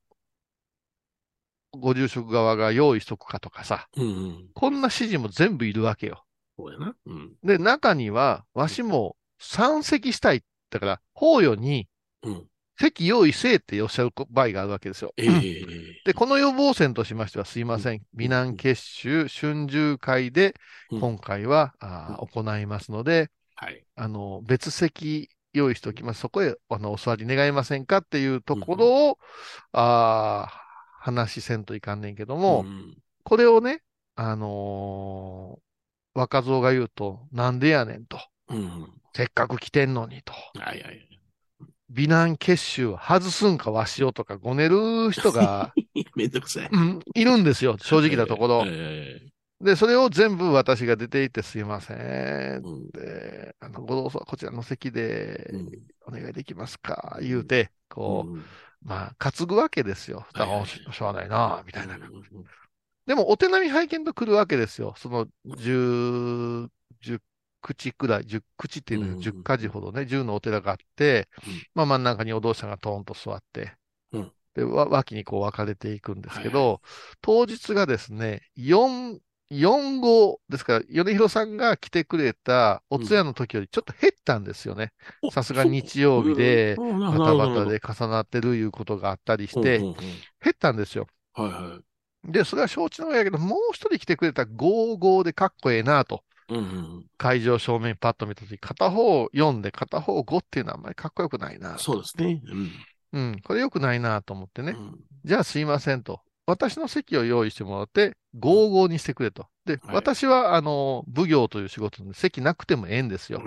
[1.73, 3.89] ご住職側が用意しとくかとかさ、
[4.53, 6.25] こんな指示も全部いるわけよ。
[6.57, 6.95] そうやな。
[7.05, 7.33] うん。
[7.43, 10.43] で、中には、わしも参席したい。
[10.69, 11.87] だから、法要に、
[12.77, 15.13] 席用意せえっておっしゃる場合があるわけですよ。
[16.03, 18.01] で、この予防線としましては、すいません。
[18.13, 20.55] 美男結集春秋会で、
[20.99, 23.29] 今回は、あ行いますので、
[23.95, 26.21] あの、別席用意しておきます。
[26.21, 29.19] そこへ、あの、お座り願いませんかっていうところを、
[29.73, 30.47] あ
[30.99, 32.63] 話せんといかんねんけども、
[33.23, 33.83] これをね、
[34.15, 35.70] あのー
[36.13, 38.19] 若造が言うと、なんでやねんと。
[38.49, 38.91] うん。
[39.15, 40.33] せっかく来てんのにと。
[40.59, 41.07] はいはい。
[41.89, 45.73] 美男結集外すんかわしをとかごねる人が、
[46.15, 46.69] めんどくさい。
[46.71, 48.63] うん、いるんですよ、正直なところ。
[48.65, 49.19] え
[49.59, 52.89] で、それを全部私が出ていってすいません。
[52.91, 55.53] で、あの、ご同窓こちらの席で
[56.07, 58.39] お願いできますか、言うて、こう、
[58.81, 60.25] まあ、担ぐわけですよ。
[60.91, 61.99] しょうがないな、みたいな。
[63.11, 64.93] でも、お手並み拝見と来るわけですよ。
[64.97, 66.69] その、十、
[67.01, 67.21] 十
[67.61, 71.27] 口くらい、十口っていうのは十か寺ほどね、十のお寺があって、
[71.73, 73.75] まあ真ん中にお堂者がトーンと座って、
[74.11, 74.31] うん。
[74.55, 76.81] で、わ脇にこう分かれていくんですけど、
[77.21, 79.19] 当日がですね、四、
[79.49, 84.93] 四号ですから、米広さんが来てくれたお通夜の時よりちょっと減ったんですよね。
[85.29, 86.83] さすが日曜日で、う。
[86.83, 86.99] ん。
[87.09, 89.85] バタバタで重なってるいうことがあったりして、うん。
[89.87, 89.95] うん。
[89.97, 90.27] うん。
[90.41, 90.77] 減ったん。
[90.77, 91.07] ですよ。
[91.33, 91.90] はいはい。
[92.23, 96.23] で、それは承知の上やけど、もう一人来てくれた55でかっこええなと。
[96.49, 101.77] うんうん会場正面パッと見たとき、片方4で片方5っていうのはあんまりかっこよくないな。
[101.77, 102.41] そうですね。
[102.43, 102.71] うん。
[103.13, 104.75] うん、これ良くないなと思ってね。
[105.23, 106.21] じゃあすいませんと。
[106.47, 109.47] 私の席を用意してもらって、55にしてくれと。
[109.65, 113.43] で、私は、あの、奉行という仕事で席なくてもええんですよ。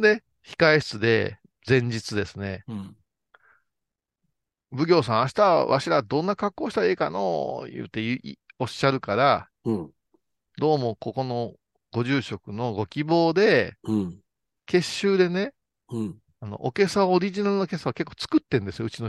[0.00, 2.64] で、控え室で前日ですね。
[2.66, 2.96] うん
[4.74, 9.90] 奉行さん、明日わしらどんな格好したらええかの言うていいおっしゃるから、うん
[10.58, 11.54] どうもここの
[11.92, 14.18] ご住職のご希望で、うん。
[14.66, 15.52] 結集でね、
[15.90, 16.18] うん。
[16.40, 19.08] あの、おけさオリジナルのけさは結構作ってんですよ、うちの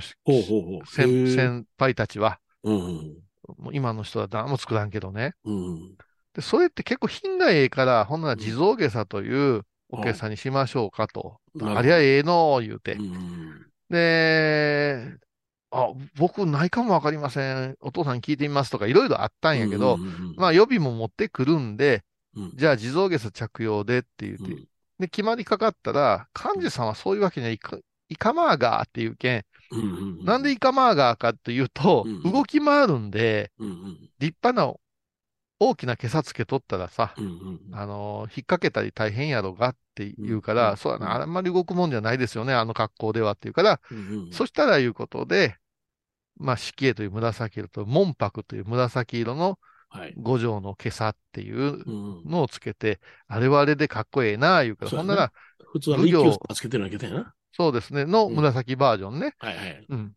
[0.85, 2.39] 先輩たちは。
[2.63, 3.17] うんうん。
[3.57, 5.33] もう今の人は何も作らんけどね。
[5.43, 5.95] うん
[6.33, 11.39] で、それって結構品がええから、ほんなら地蔵下さというおけさにしましょうかと。
[11.61, 12.97] ありゃええの言うて。
[13.89, 15.17] で、
[15.73, 17.77] あ、僕ないかもわかりません。
[17.81, 20.01] お父さんに聞いてみますとかいろいろあったんやけど、
[20.35, 22.03] まあ予備も持ってくるんで、
[22.55, 24.61] じゃあ地蔵下さ着用でって言って、
[24.99, 27.77] で、決まりかかったら、幹事さんはそういうわけにはいか、
[28.09, 29.45] いかまーがーっていうけん、
[30.23, 33.51] なんでイカマーガーかっていうと、動き回るんで、
[34.19, 34.73] 立派な
[35.59, 37.19] 大きな毛さつけ取ったらさ、
[37.71, 43.81] あのー引っ掛けたり大変やろがって言うから、そうやな、あんまり動くもんじゃないですよね、あの格好ではって言うから、
[44.31, 45.57] そしたらいうことで、
[46.37, 49.59] まあ、色絵という紫色と、門白という紫色の
[50.17, 51.83] 五条の毛さっていう
[52.27, 55.33] のをつけて、あれはあれでかっこええな、言うから、そうやなほんなら、
[55.71, 57.33] 普通はつけてるわけだよな。
[57.51, 59.35] そうですね、の紫バージョンね。
[59.37, 59.57] はい。
[59.57, 59.85] はい。
[59.87, 60.13] うん。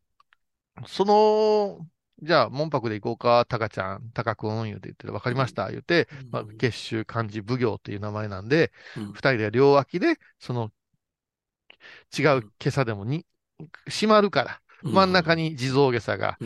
[0.86, 1.86] その、
[2.22, 8.72] じゃあ、門白で行こうか、タカちゃん、タカくん、言うて言って、わかりました、言うて、まあ、結集漢字奉行っていう名前なんで、
[9.12, 10.72] 二、人で両脇で、その、
[12.16, 13.26] 違う今朝でもに、
[13.88, 16.38] 閉まるから、真ん中に地蔵下さが、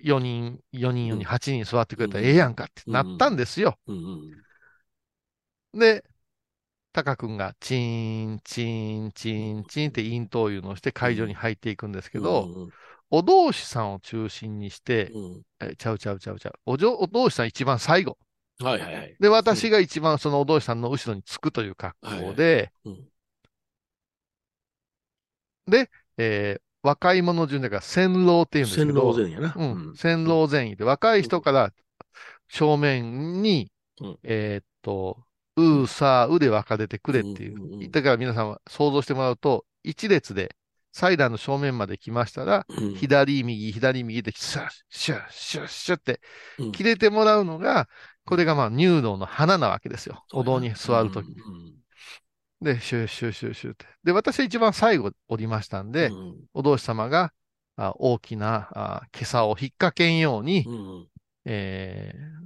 [0.00, 3.78] 4人、4人、4人、8人座ってくれたらええやんかってなったんですよ。
[5.74, 6.04] で、
[6.92, 12.68] タカ君がチーン、チーン、チーン、チーンって咽頭いうのをして会場に入っていくんですけど、
[13.10, 15.12] お同士さんを中心にして、
[15.60, 16.52] えちゃうちゃうちゃうちゃう。
[16.66, 18.18] おじょお同士さん一番最後。
[18.58, 19.16] はいはいはい。
[19.18, 22.72] で、私が一番そのお同士さんの後ろにつくという格好で、
[25.66, 29.54] で、えー若い者順だから先老っていうんですけど、先老前やな。
[29.56, 31.72] うん、先老前位で、若い人から
[32.48, 33.70] 正面に、
[34.24, 35.24] えーっと、
[35.56, 37.90] うーさーうで分かれてくれっていう。
[37.90, 40.56] だから皆さんは想像してもらうと、一列で、
[40.94, 42.66] 祭壇の正面まで来ましたら、
[43.00, 46.20] 左右、左右で、シャッ、シャッ、シャッ、シャッって、
[46.72, 47.88] 切れてもらうのが、
[48.24, 50.24] これがまあ入道の花なわけですよ。
[50.32, 51.26] お堂に座るとき。
[52.62, 53.86] で、シューシューシューシューって。
[54.04, 56.10] で、私は一番最後降りましたんで、
[56.54, 57.32] お同士様が
[57.76, 60.70] あ大きなあ袈裟を引っ掛けんように、
[61.44, 62.42] えー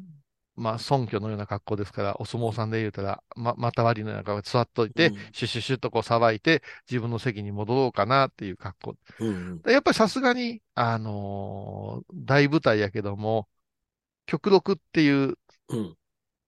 [0.57, 8.97] まあ、尊居のような格好ですから、お相撲さんで言うたら、ま、また割りのような格好で座っといて、シュッシュッシュッとこうさばいて、自分の席に戻ろうかなっていう格好。
[9.65, 13.49] でやっぱりさすがに、あのー大舞台やけども、
[14.27, 15.39] 極録っていう、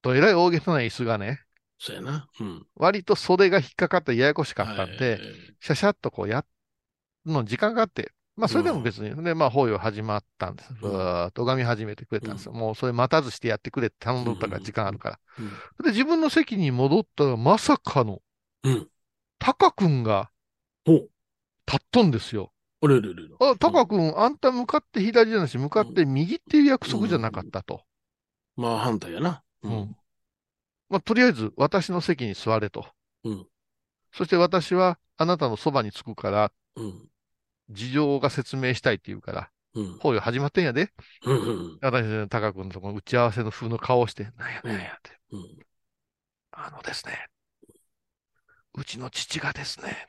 [0.02, 1.40] とえらい大げさな椅子がね、
[1.78, 2.28] そうやな。
[2.40, 2.66] うん。
[2.74, 5.20] 割と袖が引っかかってややこしかったんで、
[5.60, 6.46] シャシャッとこうやっ
[7.26, 10.72] の時間があって、まあそれでも別に、で、まあ法要始まったんです。
[10.74, 12.52] ふわーっと拝み始めてくれたんですよ。
[12.52, 15.18] もうそれ待たずしてやってくれって頼んどったから時間あるから。
[15.82, 18.22] で、自分の席に戻ったらまさかの、
[19.38, 20.30] タカ君が、
[20.86, 21.08] 立
[21.76, 22.52] っとんですよ。
[22.80, 23.28] あれれれれ。
[23.40, 27.82] あ、タカ君、あんた向かって左じゃなし、向かって右っていう約束じゃなかったと。
[28.56, 29.42] まあ反対やな。
[29.62, 29.96] うん。
[30.88, 32.86] まあ、とりあえず、私の席に座れと。
[33.24, 33.46] うん。
[34.12, 37.08] そして私は、あなたのそばに着くから、うん。
[37.70, 39.98] 事情が説明したいって言うから、うん。
[39.98, 40.92] 法要始まってんやで。
[41.24, 41.78] うんうん。
[41.82, 45.18] 私、タカ君のとこ打ち合わせの風の顔をして、なんやなんやって。
[45.32, 45.58] うん。
[46.52, 47.28] あのですね、
[48.74, 50.08] うちの父がですね、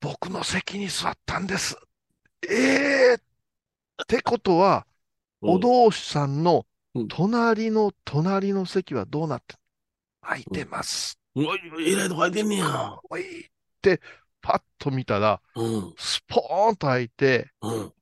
[0.00, 1.76] 僕の席に座ったんです。
[2.48, 3.18] ええっ
[4.06, 4.86] てことは、
[5.40, 6.66] お同士さんの
[7.08, 9.56] 隣の隣の席はどうなって
[10.22, 11.18] 空いてます。
[11.34, 12.98] うわ、えらいとこ空いてんねや。
[13.08, 13.48] おいっ
[13.80, 14.00] て、
[14.40, 15.94] パッと見たら、うん。
[15.96, 17.92] スポーンと開いて、うん。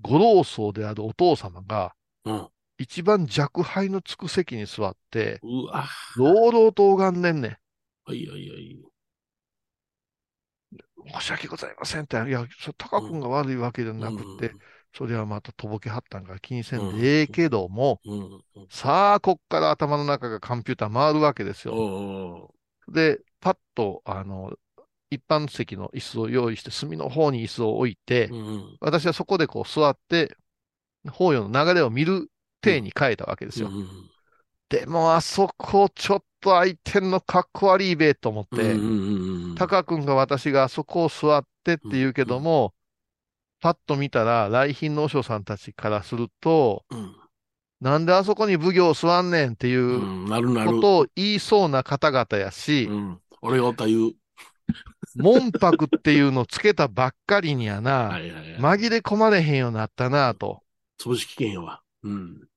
[0.00, 2.48] ご老僧であるお父様が、うん。
[2.78, 5.86] 一番弱敗のつく席に座って、うわ。
[6.16, 7.50] 朗々と拝んでんねん。
[8.04, 8.78] はいはいはい。
[11.20, 14.52] 申し訳ございませんって、いや、そタカ君が悪いわけじゃなくて、
[14.96, 18.42] それはまたとぼけはったんから気にせんでええけども、うん。
[18.70, 21.74] さあ、こっから頭の中がコンピューター回るわけですよ。
[21.74, 22.54] お
[22.88, 24.54] で、パッと、あの、
[25.10, 28.76] 一般席の椅子を用意して、隅の方に椅子を置いて、うん。
[28.80, 30.34] 私はそこでこう座って、
[31.10, 32.30] 法要の流れを見る
[32.62, 33.68] 体に変えたわけですよ。
[33.68, 33.86] うん。
[34.70, 39.54] でも、あそこちょっと空いてんのかっこ悪いべと思って、うんうんうん。
[39.56, 42.72] タカ君が私があそこを座ってって言うけども、
[43.60, 47.16] パッと見たら、来賓の和尚さんたちからすると、うん。
[47.80, 50.26] なんであそこに奉行座んねんっていう。
[50.28, 53.20] ことを言いそうな方々やし、うん。
[53.42, 54.12] 俺がおった言う。
[55.16, 58.78] 門泊っていうのつけたばっかりにやな、はいはいはい。
[58.78, 60.62] 紛れ込まれへんようになったなと。
[61.00, 61.82] 潰し危険やわ。
[62.02, 62.48] うん。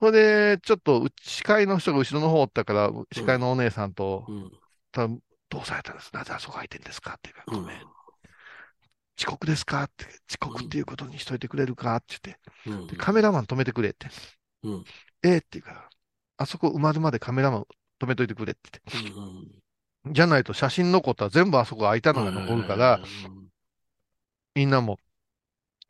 [0.00, 4.52] それで、ちょっとう司会の人が後ろの方おったから、司会のお姉さんと、うん。
[4.92, 7.12] たどうされたんですなぜあそこ空いてんですか？
[7.12, 7.93] って言うから、うんごめん。
[9.18, 9.84] 遅刻ですか？
[9.84, 11.96] って、遅刻っていうことにしといてくれるか？
[11.96, 14.08] って言って、カメラマン止めてくれって。
[14.62, 14.84] うん。
[15.22, 15.34] え？
[15.34, 15.88] えって言うから、
[16.38, 17.66] あそこ埋まるまでカメラマン
[18.00, 19.10] 止めといてくれって言って。
[19.10, 19.48] うん
[20.06, 23.00] じゃないと写真残ったら全部あそこ空いたのが残るから、
[24.54, 24.98] みんなも、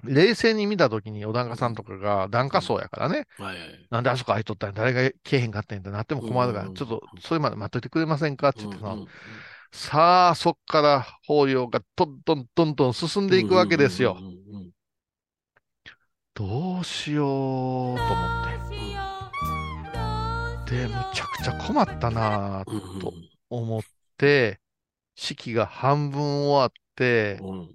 [0.05, 3.87] 冷静に見たときに、小高さんとかが檀家層やからね、はいはい。
[3.91, 4.75] なんであそこ空いとったんや？
[4.77, 8.51] 誰が来えへんかったんやってなっても困るから、うんちょっとそれまで待っといてくれませんか？
[8.51, 9.07] って言ってさ、うんうん
[9.77, 14.17] さあ、そっから法要がどんどんどんどん進んでいくわけですよ
[16.33, 17.99] どうしようと思っ
[20.69, 20.77] て。
[20.77, 23.13] で、むちゃくちゃ困ったなぁと
[23.51, 23.83] 思っ
[24.17, 24.61] て、
[25.17, 27.69] 式が半分終わって、うん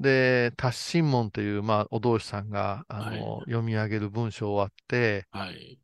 [0.00, 5.78] で、達心門という、まあ、お同士さんが、あの、はい読み上げる文章終わって、はい。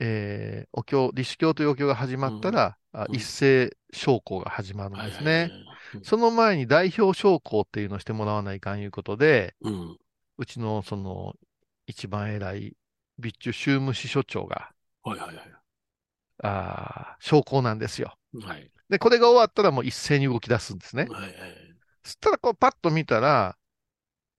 [0.00, 5.50] えーお経、立志経というお経が始まったら、あうん一斉昇降が始まるんですね。
[6.02, 9.98] その前に代表昇降っていうのをしてもらわないかんいうことで、うん。
[10.36, 11.34] うちのその
[11.86, 12.76] 一番偉い
[13.18, 15.52] 備中宗務司所長が、はいはいはい。
[16.42, 18.16] あー昇降なんですよ。
[18.42, 18.70] はい。
[18.88, 21.06] で、これが終わったらもう一斉に動き出すんですね。
[21.10, 21.32] はいはい。
[22.02, 23.56] そしたらこうパッと見たら、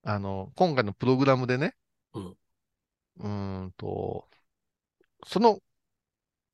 [0.03, 1.75] あの、今回のプログラムでね、
[2.13, 2.37] うん
[3.17, 4.27] うーんと、
[5.25, 5.59] その、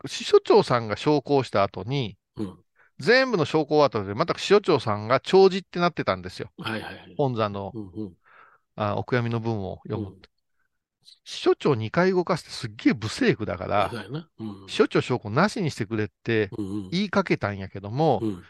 [0.07, 2.59] 司所長さんが昇降した後に、うん。
[2.99, 6.51] 全部の昇降終わった後で、また司所長さんが弔辞ってなってたんですよ。
[6.57, 7.15] はいはいはい。
[7.17, 8.13] 本山の、うんうん。
[8.75, 10.09] あお悔やみの文を読む。
[10.09, 10.21] うん
[11.23, 13.97] 司所長2回動かしてすっげえ不正句だからそ
[14.39, 14.67] う、ん。
[14.67, 16.49] 司所長昇降なしにしてくれって。
[16.91, 18.43] 言いかけたんやけども、うんうん。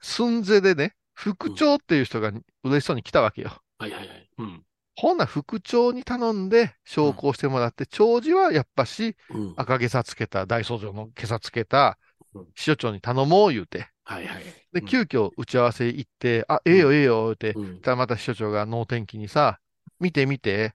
[0.00, 3.60] 寸前でね、副長っていう人が嬉しそうに来たわけよ。
[3.78, 4.30] はいはいはい。
[4.38, 4.62] うん。
[5.00, 9.54] ほんなら副長に頼んで昇降してもらって、長寿はやっぱしうん。
[9.56, 11.98] 赤げさつけた、大僧正のげさつけた
[12.34, 13.88] うん司所長に頼もう言うて。
[14.04, 14.44] はいはい。
[14.72, 17.80] で、急遽打ち合わせ行って、あ、ええよええよ言うて、うん。
[17.80, 19.60] たらまた司所長が能天気にさ、
[19.98, 20.74] 見て見て、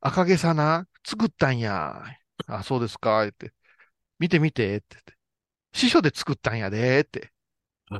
[0.00, 2.02] 赤毛さな、作ったんや。
[2.46, 3.52] あ、そうですか、言って。
[4.18, 5.14] 見て見て、って言って。
[5.72, 7.32] 司書で作ったんやで、って。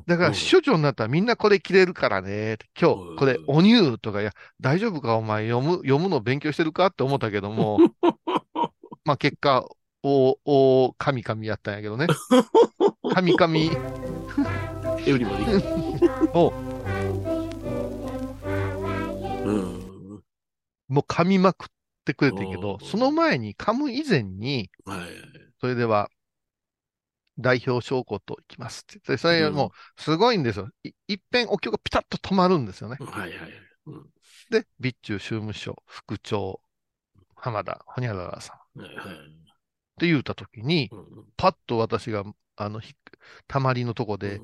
[0.07, 7.79] だから、司書長になったらみんなこれ着れるからね、今日、これ、お乳とか、いや、大丈夫か、お前、読む、読むの勉強してるかって思ったけども、
[9.05, 9.67] まあ、結果、
[10.03, 12.07] お、お、神々やったんやけどね。
[13.15, 13.57] 神々
[15.07, 16.31] エブリボディ。
[16.39, 16.53] を、
[19.45, 20.23] うん。
[20.89, 21.69] もう噛みまくっ
[22.05, 25.09] てくれてんけど、その前に噛む以前に、はいはい。
[25.61, 26.11] それでは、
[27.39, 28.83] 代表証拠といきます。
[28.83, 30.69] って言って、それもう、すごいんですよ。
[30.83, 32.97] い一遍お経がピタッと止まるんですよね。
[33.01, 33.53] はいはい。
[34.51, 36.61] で、備中宗務所、副長、
[37.37, 38.81] 浜田、ほにゃららさん。
[38.81, 39.17] っはいはい。
[39.99, 42.25] て言うたときにう、んパッと私が、
[42.57, 42.95] あの、ひ
[43.47, 44.41] たまりのとこで、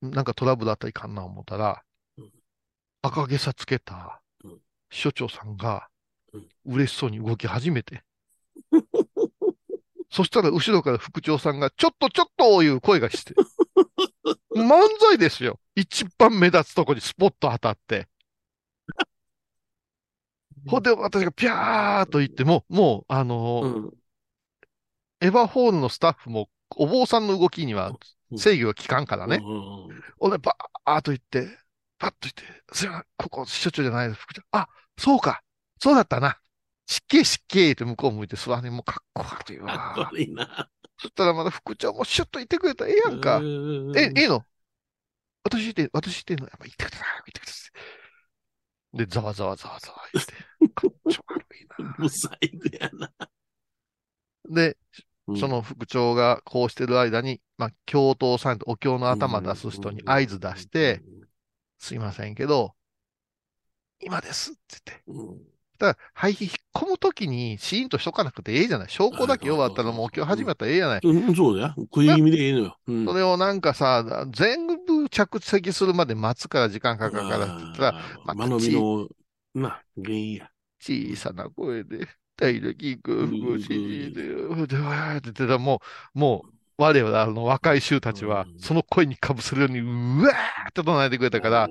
[0.00, 1.82] なんかトラブルあったらいかんな思ったら
[2.16, 2.30] うん、
[3.02, 4.60] 赤げさつけたうん。
[4.90, 5.88] 所長さんが
[6.32, 8.02] うん、嬉しそうに動き始めて、
[10.10, 13.34] そしたら後ろから副長さんが、ちょっとちょっという声がして、
[14.54, 15.60] 漫才ですよ。
[15.74, 18.08] 一番目立つとこにスポット当たって。
[20.66, 23.76] ほんで、私がピャーっと言っても、もう、あのー
[25.20, 27.92] エヴァホールのスタッフも、お坊さんの動きには
[28.36, 29.46] 制御が効かんからね。
[30.18, 31.58] 俺、バーっと言って、
[31.98, 32.42] パッと言って、
[32.72, 34.42] すいません、ここ、所長じゃないです、副長。
[34.52, 35.42] あ、そうか、
[35.80, 36.38] そうだったな。
[36.90, 39.66] 失敬失敬って向こう向いて座り、もうかっこ悪いわ。
[39.68, 40.68] かっこ悪いな。
[40.98, 43.40] そしたらまだ副長もシュッと言ってくれたらええやんか。
[43.94, 44.44] え、ええの？
[45.44, 47.68] 私言って、私言ってんのやっぱ言ってください、言ってくださ
[48.92, 48.98] い。
[48.98, 50.32] で、ざわざわざわざわ言って、
[50.74, 51.92] かっちょ悪いな。
[51.92, 52.38] 不細工
[52.76, 53.12] やな。
[54.50, 54.76] で、
[55.38, 61.02] その副長がこうしてる間に、まあ、教頭さんとお経の頭出す人に合図出して、
[61.78, 62.74] すいませんけど、
[64.00, 65.49] 今ですって言って。
[65.80, 68.88] だから、廃棄引っ込むときにシーンとしとかなくてええじゃない？
[68.90, 71.00] 証拠だけ終わったらもう今日始まったらええじゃない。
[71.02, 71.74] うん、そうだよ。
[71.76, 72.76] 食い気味でええのよ。
[72.86, 79.08] うんそれをなんかさ、全部着席するまで待つから時間かかるからって言ったら、また間延びの、
[79.54, 80.50] な、原因や。
[80.80, 85.80] 小さな声で、大力くん、ごしで、で、わーって言ってたら、も
[86.14, 91.68] う、もう、我々の若い衆たちは、その声にかぶせるように、うわーって唱えてくれたから、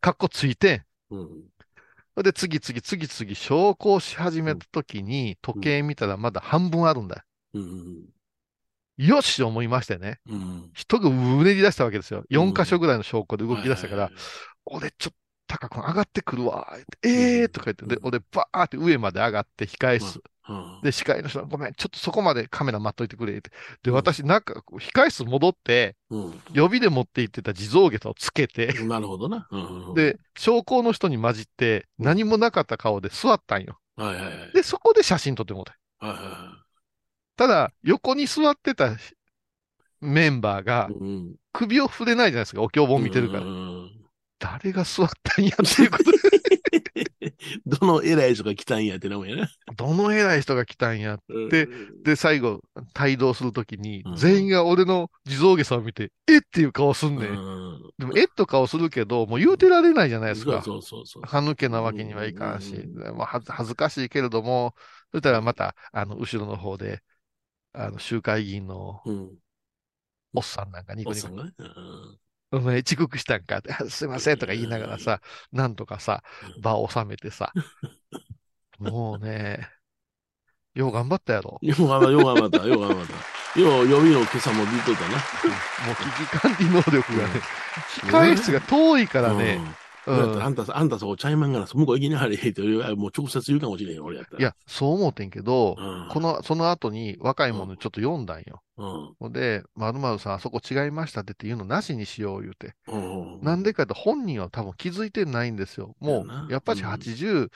[0.00, 0.84] かっこついて、
[2.16, 7.22] それで次々次々昇降し始めた時に、時計見たらまだ半分あるんだよ。
[8.96, 10.20] よし思いましてね。
[10.74, 12.24] 人がうねり出したわけですよ。
[12.30, 14.12] 4箇所ぐらいの証拠で動き出したから、
[14.66, 15.16] 俺ちょっと
[15.48, 16.76] 高くん上がってくるわ。
[17.02, 20.22] ええーとか言って、で、俺バーって上まで上がって控え室。
[20.82, 23.50] で、司会の人がごめん、ちょっとそこまでカメラ待っといてくれって。
[23.82, 25.96] で、私なんか控え室戻って、
[26.52, 29.48] 予備で持って行ってた地蔵下駄をつけて、なるほどな。
[29.50, 33.78] うんうんで、証拠の人に混じって何もなかった顔で座ったんよ。
[33.96, 34.52] はいはいはい。
[34.52, 36.06] で、そこで写真撮ってもらった。
[36.06, 36.64] はいは
[37.36, 38.96] ただ、横に座ってた
[40.00, 40.88] メンバーが、
[41.52, 43.44] 首を触れないじゃないですか、お経本見てるから。
[44.44, 46.18] 誰が座ったんやっていうことで、
[47.66, 49.48] どの偉い人が来たんやってなもんやな。
[49.76, 51.18] どの偉い人が来たんやっ
[51.50, 51.68] て、
[52.02, 52.60] で、最後、
[52.98, 57.28] 帯同するときに、全員が俺の地蔵下さんを見て、えっていう顔すんねん。
[57.98, 60.62] でも、えっと顔するけど、もう言うてられないじゃないですか。
[60.62, 61.22] そうそうそう。
[61.24, 62.86] 歯抜けなわけにはいかんし、
[63.16, 64.74] まあ、恥ずかしいけれども、
[65.12, 67.02] そしたらまた、あの、後ろの方で、
[67.72, 69.02] あの、集会議員の、
[70.34, 71.28] おっさんなんかニコニコ。
[72.56, 73.58] お前遅刻したんか？
[73.58, 75.20] って、あすいませんとか言いながらさ、
[75.52, 76.22] なんとかさ、
[76.60, 77.52] 場を収めてさ、
[78.78, 79.68] もうね、
[80.74, 81.58] よう頑張ったやろ。
[81.62, 83.60] よう頑張った、よう頑張った、よう頑張った。
[83.60, 85.14] よう予備の今朝も出とったな。
[85.14, 85.18] も
[85.92, 87.40] う危機管理能力がね、
[88.02, 89.74] 控え室が遠いからね、うん。
[90.06, 94.40] あんた、あんたそこちゃいまんがな、向こう行きなはれって、もう直接言うかもしれんよ、俺やったら。
[94.40, 95.76] いや、そう思ってんけど、
[96.10, 98.62] この、その後に若い者ちょっと読んだんよ。
[98.76, 99.32] うん。
[99.32, 102.74] で、まるまるさん、あそこ違いましたってっていうのなしにしよう言うて。
[102.88, 105.94] うんなんでかって本人は多分気づいてないんですよ。
[106.00, 107.50] もう、やっぱり80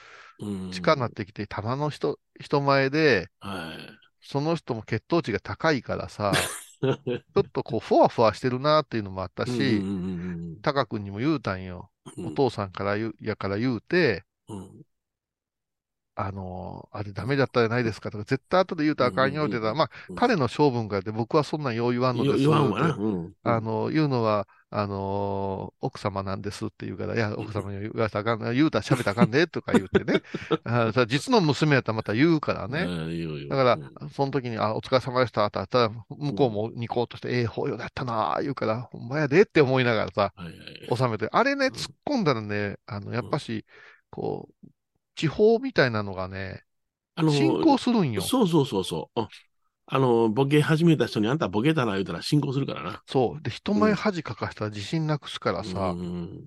[0.71, 3.29] 近なってきて、棚の人、人前で、
[4.21, 6.31] その人も血糖値が高いからさ、
[6.81, 6.91] ちょ
[7.41, 9.81] っとこう、ふわふわしてるなっていうのもあったし、
[10.61, 11.89] タカ君にも言うたんよ。
[12.21, 14.25] お父さんから言う、やから言うて、
[16.21, 22.95] あのーあれダメだったじゃないですかとか、絶対後で言うたらあかんよって言ったら、まあ、彼の性分からで僕はそんなんよう言わんのです言わんわな。
[22.95, 30.21] うんあの、言うのは、あのー奥様なんですって言うから、いや、奥様に言わせたらあかん、言うたら喋ったらあかんで、とか言ってね。
[30.65, 32.91] あさ実の娘やったらまた言うからね。
[33.47, 40.33] だから、その時に、あ、お疲れ様でした、って言ったら、向こうもニコッとして、ええ法要だったなあ言うから、ほんまやでって思いながらさ、
[40.95, 43.65] 収めて、あれね、突っ込んだらね、あの、やっぱし、
[44.11, 44.67] こう、
[45.19, 46.63] 地方みたいなのがね、
[47.15, 48.21] あの進行するんよ。
[48.21, 49.21] そうそうそうそう。
[49.21, 49.27] うん
[49.91, 53.01] あの、ボケ始めた人にあんたボケたな言うたら進行するからな。
[53.07, 53.41] そう。
[53.41, 55.95] で、人前恥かかしたら自信なくすからさ、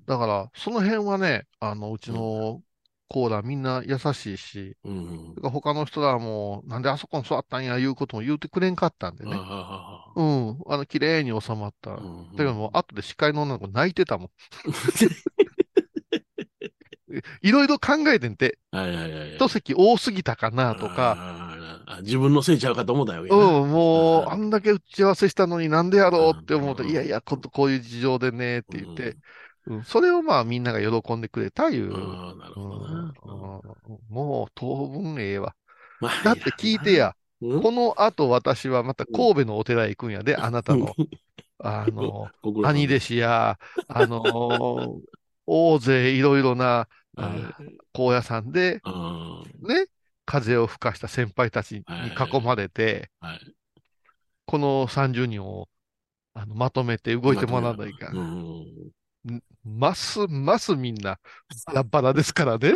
[0.07, 2.63] だから、その辺はね、あの、うちの
[3.09, 5.35] コーラみんな優しいし、うん。
[5.43, 9.33] 他の人らはもう、なんであそこに座ったんや、言うことも言うてくれんかったんでね。
[9.35, 10.59] うん。
[10.69, 11.91] あの、綺麗に収まった。
[11.91, 11.99] だ
[12.37, 14.29] けどもう、後で司会の女の子泣いてたもん。
[17.43, 18.59] いろいろ考えてんて。
[18.71, 19.37] はいはいはい。
[19.37, 21.17] 一席多すぎたかなとか、
[21.87, 23.23] あ自分のせいちゃうかと思ったよ。
[23.23, 29.17] うん、もう、あんだけ打ち合わせしたのになんでやろうって思うと、いやいや、ここういう事情でね、って言って、
[29.67, 31.93] うん、それをまあみんなが喜んでくれたいう。
[31.93, 33.13] うん
[34.09, 35.55] もう当分ええわ。
[36.25, 40.95] だって聞いてや、この後私はまた神戸のお寺へ行くんやで、あなたの、
[41.59, 45.01] あの、兄弟子や、あのー
[45.45, 46.89] 大勢いろいろな、あ
[47.93, 48.81] 高野山で、
[49.61, 49.87] ね、
[50.25, 53.11] 風を吹かした先輩たちに囲まれて、
[54.47, 55.69] この30人を
[56.35, 58.11] あのまとめて動いてもらわないか
[59.65, 61.19] ますますみんな
[61.67, 62.75] バラバラですからね。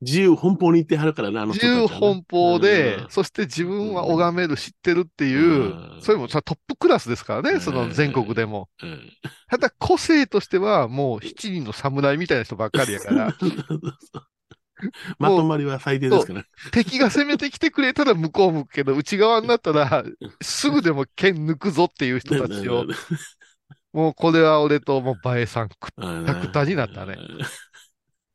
[0.00, 3.10] 自由奔放に言ってはるからな、あの人自由奔放で、うん。
[3.10, 8.68] そして自分は拝める、知ってるっていう、それもさトップクラスですからね、その全国でも。
[8.82, 9.12] うん。
[9.48, 13.34] ただ個性としてはもう七人の侍みたいな人ばっかりやから、
[15.18, 16.44] まとまりは最低ですから。
[16.70, 20.04] 敵が攻めてきてくれたら向こう向くけど、内側になったら、
[20.40, 22.84] すぐでも剣抜くぞっていう人たちを、
[23.92, 27.16] もうこれは俺ともうバエさんくったくたになったね。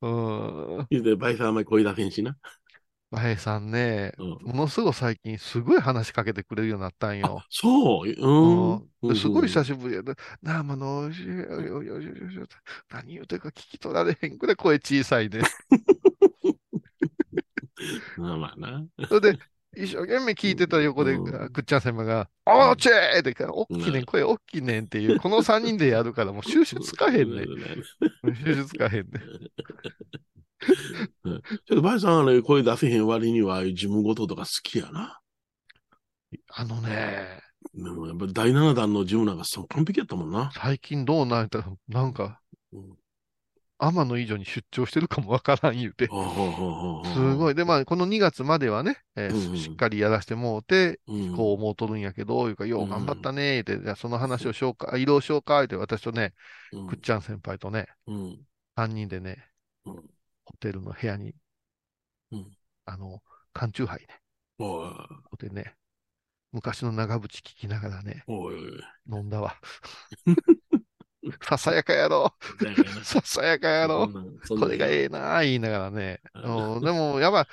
[0.03, 0.87] うん。
[0.89, 2.37] 言うて、バイさんあんまり声出せんしな。
[3.11, 7.43] バエさんね、ものすごい最近すごい話しかけてくれるようになったんよ。
[7.49, 8.73] そう、うん。
[8.75, 12.47] うんですごい久しぶりやで、なあ、まの、よしよよよよよよ
[12.89, 15.41] 何言うてるか聞き取られへんくらい声小さいね。
[18.17, 18.85] まあまあな。
[19.07, 19.39] それで、
[19.75, 27.45] 一生懸命聞いてた横で、くっちゃん先輩が、おーちぇーってか、おっきいねん、声おっきいねんっていう、この三人でやるから、もう収集つかへんねん。
[28.45, 29.05] 収集つかへんねん。
[31.25, 35.19] うんちょっとバイさんはね、声出せへん割には、自分ごととか好きやな。
[36.49, 37.39] あのね、
[37.73, 40.51] でもやっぱ第7弾の自分なんか完璧やったもんな。
[40.53, 42.39] 最近どうなったら、なんか、
[43.79, 46.05] 天野以上に出張してるかもわからん言うて。
[46.05, 46.11] す
[47.35, 47.55] ごい。
[47.55, 56.33] で、まあ、この2月まではね、えーしっかりやらしてもうて、うんこう思うとるんやけど、いうか、よう頑張ったねーって、じゃあその話をしようか、移動しようか、って、私とね、
[56.89, 58.39] くっちゃん先輩とね、うん。
[58.75, 59.45] 3人でね、
[59.85, 59.95] うん
[60.45, 61.33] ホテルの部屋に、
[62.31, 62.51] うん
[62.85, 63.21] あの、
[63.53, 64.07] 缶チューハイね、
[64.57, 64.93] こ
[65.31, 65.75] こでね、
[66.51, 68.23] 昔の長渕聞きながらね。
[69.09, 69.55] 飲んだわ。
[71.41, 72.33] ささやかやろ。
[73.03, 74.09] ささやかやろ。
[74.47, 76.21] これがええなあ言いながらね。
[76.35, 77.47] うんでも、やっぱ、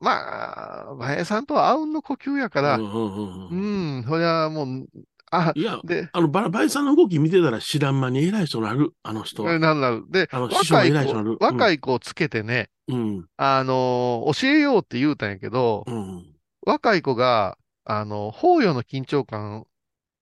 [0.00, 4.86] まあ、馬江さんとはあうんの呼吸やから、うん、そりゃもう、
[5.30, 9.58] あ、いや、で、あの、ババイさんの動き見てたら知らん間に偉い人になる、あの人は。
[9.58, 10.04] なるなる。
[10.08, 13.26] で、あの、若い子若い子をつけてね、うん。
[13.36, 15.84] あのー教えようって言うたんやけど、
[16.64, 19.64] 若い子が、あの、法要の緊張感、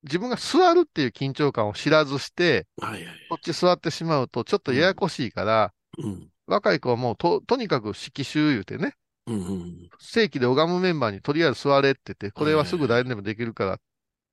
[0.05, 3.07] 自分が座るっていう緊張感を知らずして、はいはい。
[3.28, 6.28] こっち座ってしまうとちょっとややこしいから、うん。
[6.46, 8.94] 若い子はもうと、とにかく指揮集言うてね、
[9.26, 9.88] うんうん。
[9.98, 13.78] 正規で拝むメンバーにとりあえず座れって言って、これはすぐ誰でもできるから、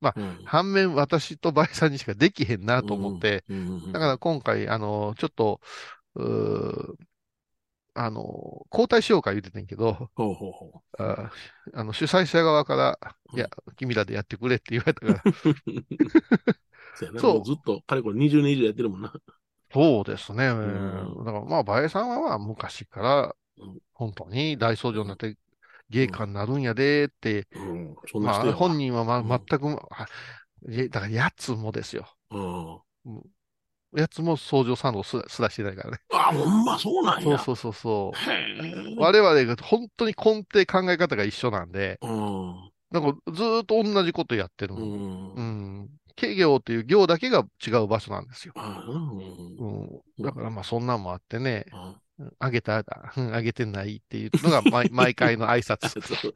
[0.01, 0.15] まあ、
[0.45, 3.45] 反面私とバイさんにしかできへんなと思って、
[3.93, 5.61] だから今回、あの、ちょっと、
[7.93, 11.31] あの、交代しようか言うててんけど、ほうほうほあ
[11.73, 12.99] あの主催者側から、
[13.35, 15.25] いや、君らでやってくれって言われたから、
[16.93, 17.21] そうやな。
[17.21, 19.13] そうもうずっと、かれこれ20年以上やってるもんな。
[19.73, 20.47] そうですね。
[20.47, 23.35] だからまあ、バエさんはまあ昔から、
[23.93, 25.37] 本当に大僧正になって
[25.89, 27.47] 芸家になるんやでって、
[28.07, 30.07] そんな人やわまあ本人はま、全く、あ
[30.69, 32.07] いだからやつもですよ。
[33.05, 33.31] うん。
[33.95, 35.99] やつも僧正参道すらすらしてないからね。
[36.13, 37.37] あ、ほんまそうなんや。
[37.37, 38.99] そうそうそうそう。
[38.99, 41.99] 我々が本当に根底考え方が一緒なんで、
[42.91, 44.81] なんかずーっと同じことやってるの。
[44.81, 45.89] うん。
[46.15, 48.53] 軽行っていう行だけが違う場所なんですよ。
[48.55, 48.61] う
[50.21, 50.23] ん。
[50.23, 51.65] だからまあそんなんもあってね、
[52.39, 52.84] あげた、
[53.15, 56.01] うんあげてないっていうのが毎 毎回の挨拶。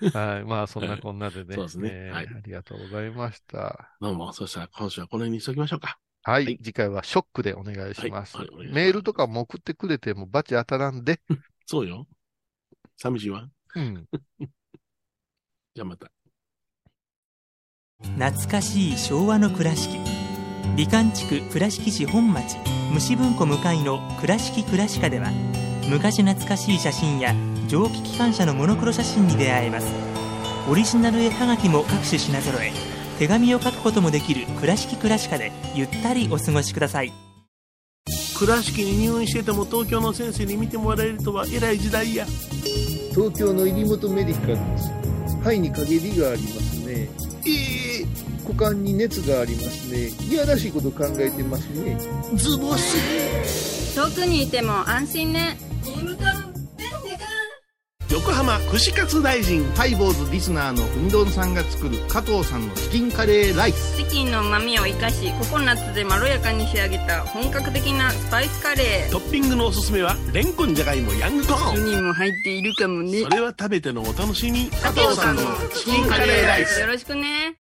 [0.12, 0.44] はい。
[0.44, 1.54] まあそんなこんなでね。
[1.54, 3.90] そうですねえーはいありがとうございました。
[4.00, 5.98] どうも、そしたら今週はこの辺にしときましょうか。
[6.22, 6.58] はい。
[6.58, 8.36] 次回はショックでお願いします。
[8.36, 11.20] はいはいメールとかも送ってくれてもバチ当たらんで。
[11.66, 12.06] そうよ。
[12.96, 13.48] 寂しいわ。
[13.74, 14.06] うん。
[15.74, 16.10] じゃあまた。
[18.02, 20.09] 懐かしい昭和の倉敷
[20.76, 22.56] 美観地区倉敷市本町
[22.92, 25.30] 虫文庫向かいの「倉敷倉歯科」では
[25.88, 27.34] 昔懐かしい写真や
[27.66, 29.86] 蒸気機関車のモノクロ写真に出会えます。
[30.68, 32.72] オリジナル絵はがきも各種品揃え
[33.18, 37.12] 手紙を書くこともできる「倉敷倉歯科」でゆったりお過ごしください。
[38.38, 42.26] 倉敷に入院してても東京の先生に見てもらえるとは偉い時代や。
[43.10, 44.90] 東京の入本メディカルです。
[45.42, 46.84] 肺に陰りがありますね。
[46.86, 47.29] ええ
[48.50, 51.96] 股間に熱がありますねいやらしいこと考えてますね
[52.34, 55.56] ズボス遠くにいても安心ね
[58.10, 75.42] 横浜串カツ大臣ハイボーズリスナーのうみどんさんが作る加藤さんのチキンカレーライスチキンの旨味を生かしココナッツでまろやかに仕上げた本格的なスパイスカレートッピングのおすすめはレンコンじゃがいもヤングコーンにも入っているかもねそれは食べてのお楽しみ加藤さんの
[75.72, 77.60] チキンカレーライスよろしくね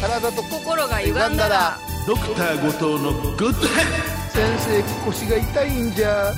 [0.00, 1.78] 体と心が歪んだら。
[2.06, 6.32] ドクター後藤のグッド先生腰が痛いんじゃ。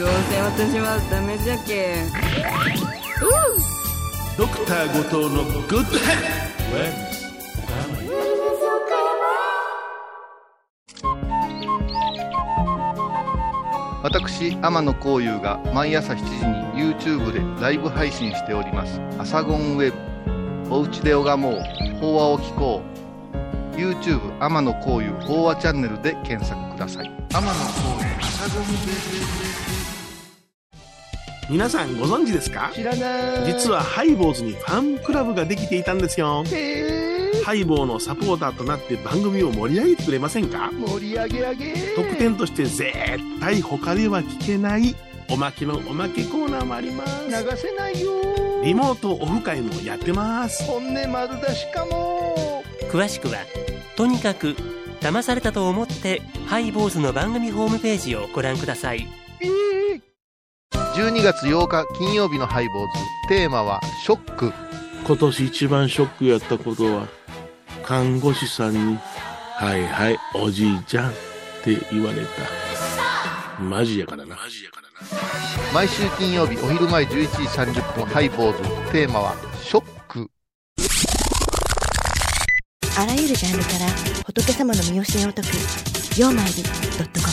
[0.00, 2.04] どうせ私はダメじゃけ
[4.38, 7.10] ドクター後藤のグッドヘッ
[14.02, 16.22] 私天野幸雄が毎朝7時
[16.80, 19.98] に YouTube でライブ配信しております「アサゴンウェブ」
[20.72, 21.60] 「おうちで拝もう。
[22.00, 22.80] 法話を聞こ
[23.74, 27.10] う」YouTube 天野幸雄法話チャンネルで検索ください。
[27.32, 27.58] 天野幸
[31.48, 31.50] 雄。
[31.50, 32.70] 皆さんご存知ですか？
[32.72, 33.52] 知らない。
[33.52, 36.44] 実はハイボーズにファンクラブができていたんですよ。
[37.44, 40.70] ハイボーのサポーターとなって番組を盛り上げてくれませんか？
[40.72, 41.74] 盛り上げ上げ。
[41.96, 42.92] 特典として絶
[43.40, 44.94] 対他では聞けない
[45.28, 47.26] おまけのおまけコーナーもあります。
[47.26, 48.29] 流せないよ
[48.62, 50.64] リモートオフ会もやってます。
[50.64, 52.62] 本音丸出しかも。
[52.90, 53.38] 詳しくは
[53.96, 54.54] とにかく
[55.00, 59.06] 騙されたと思ってハイボーズの番組ホームページをご覧ください。
[60.94, 62.98] 12月8日金曜日のハイボーズ。
[63.28, 64.52] テーマは「ショック。
[65.06, 67.08] 今年一番ショックやったことは
[67.82, 68.98] 看護師さんに
[69.56, 71.12] 「はいはいおじいちゃん」っ
[71.64, 73.62] て言われた。
[73.62, 74.79] マジやからなマジやからな」
[75.72, 77.26] 毎週金曜日お昼前11時
[77.80, 78.92] 30分ハイボーズ。
[78.92, 80.30] テーマは「ショック。
[82.98, 83.86] あらゆるジャンルから
[84.26, 85.48] 仏様の身教えを解く
[86.20, 86.68] 「曜マイルド
[87.04, 87.32] ットコム」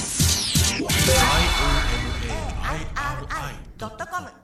[3.77, 4.36] ドットコム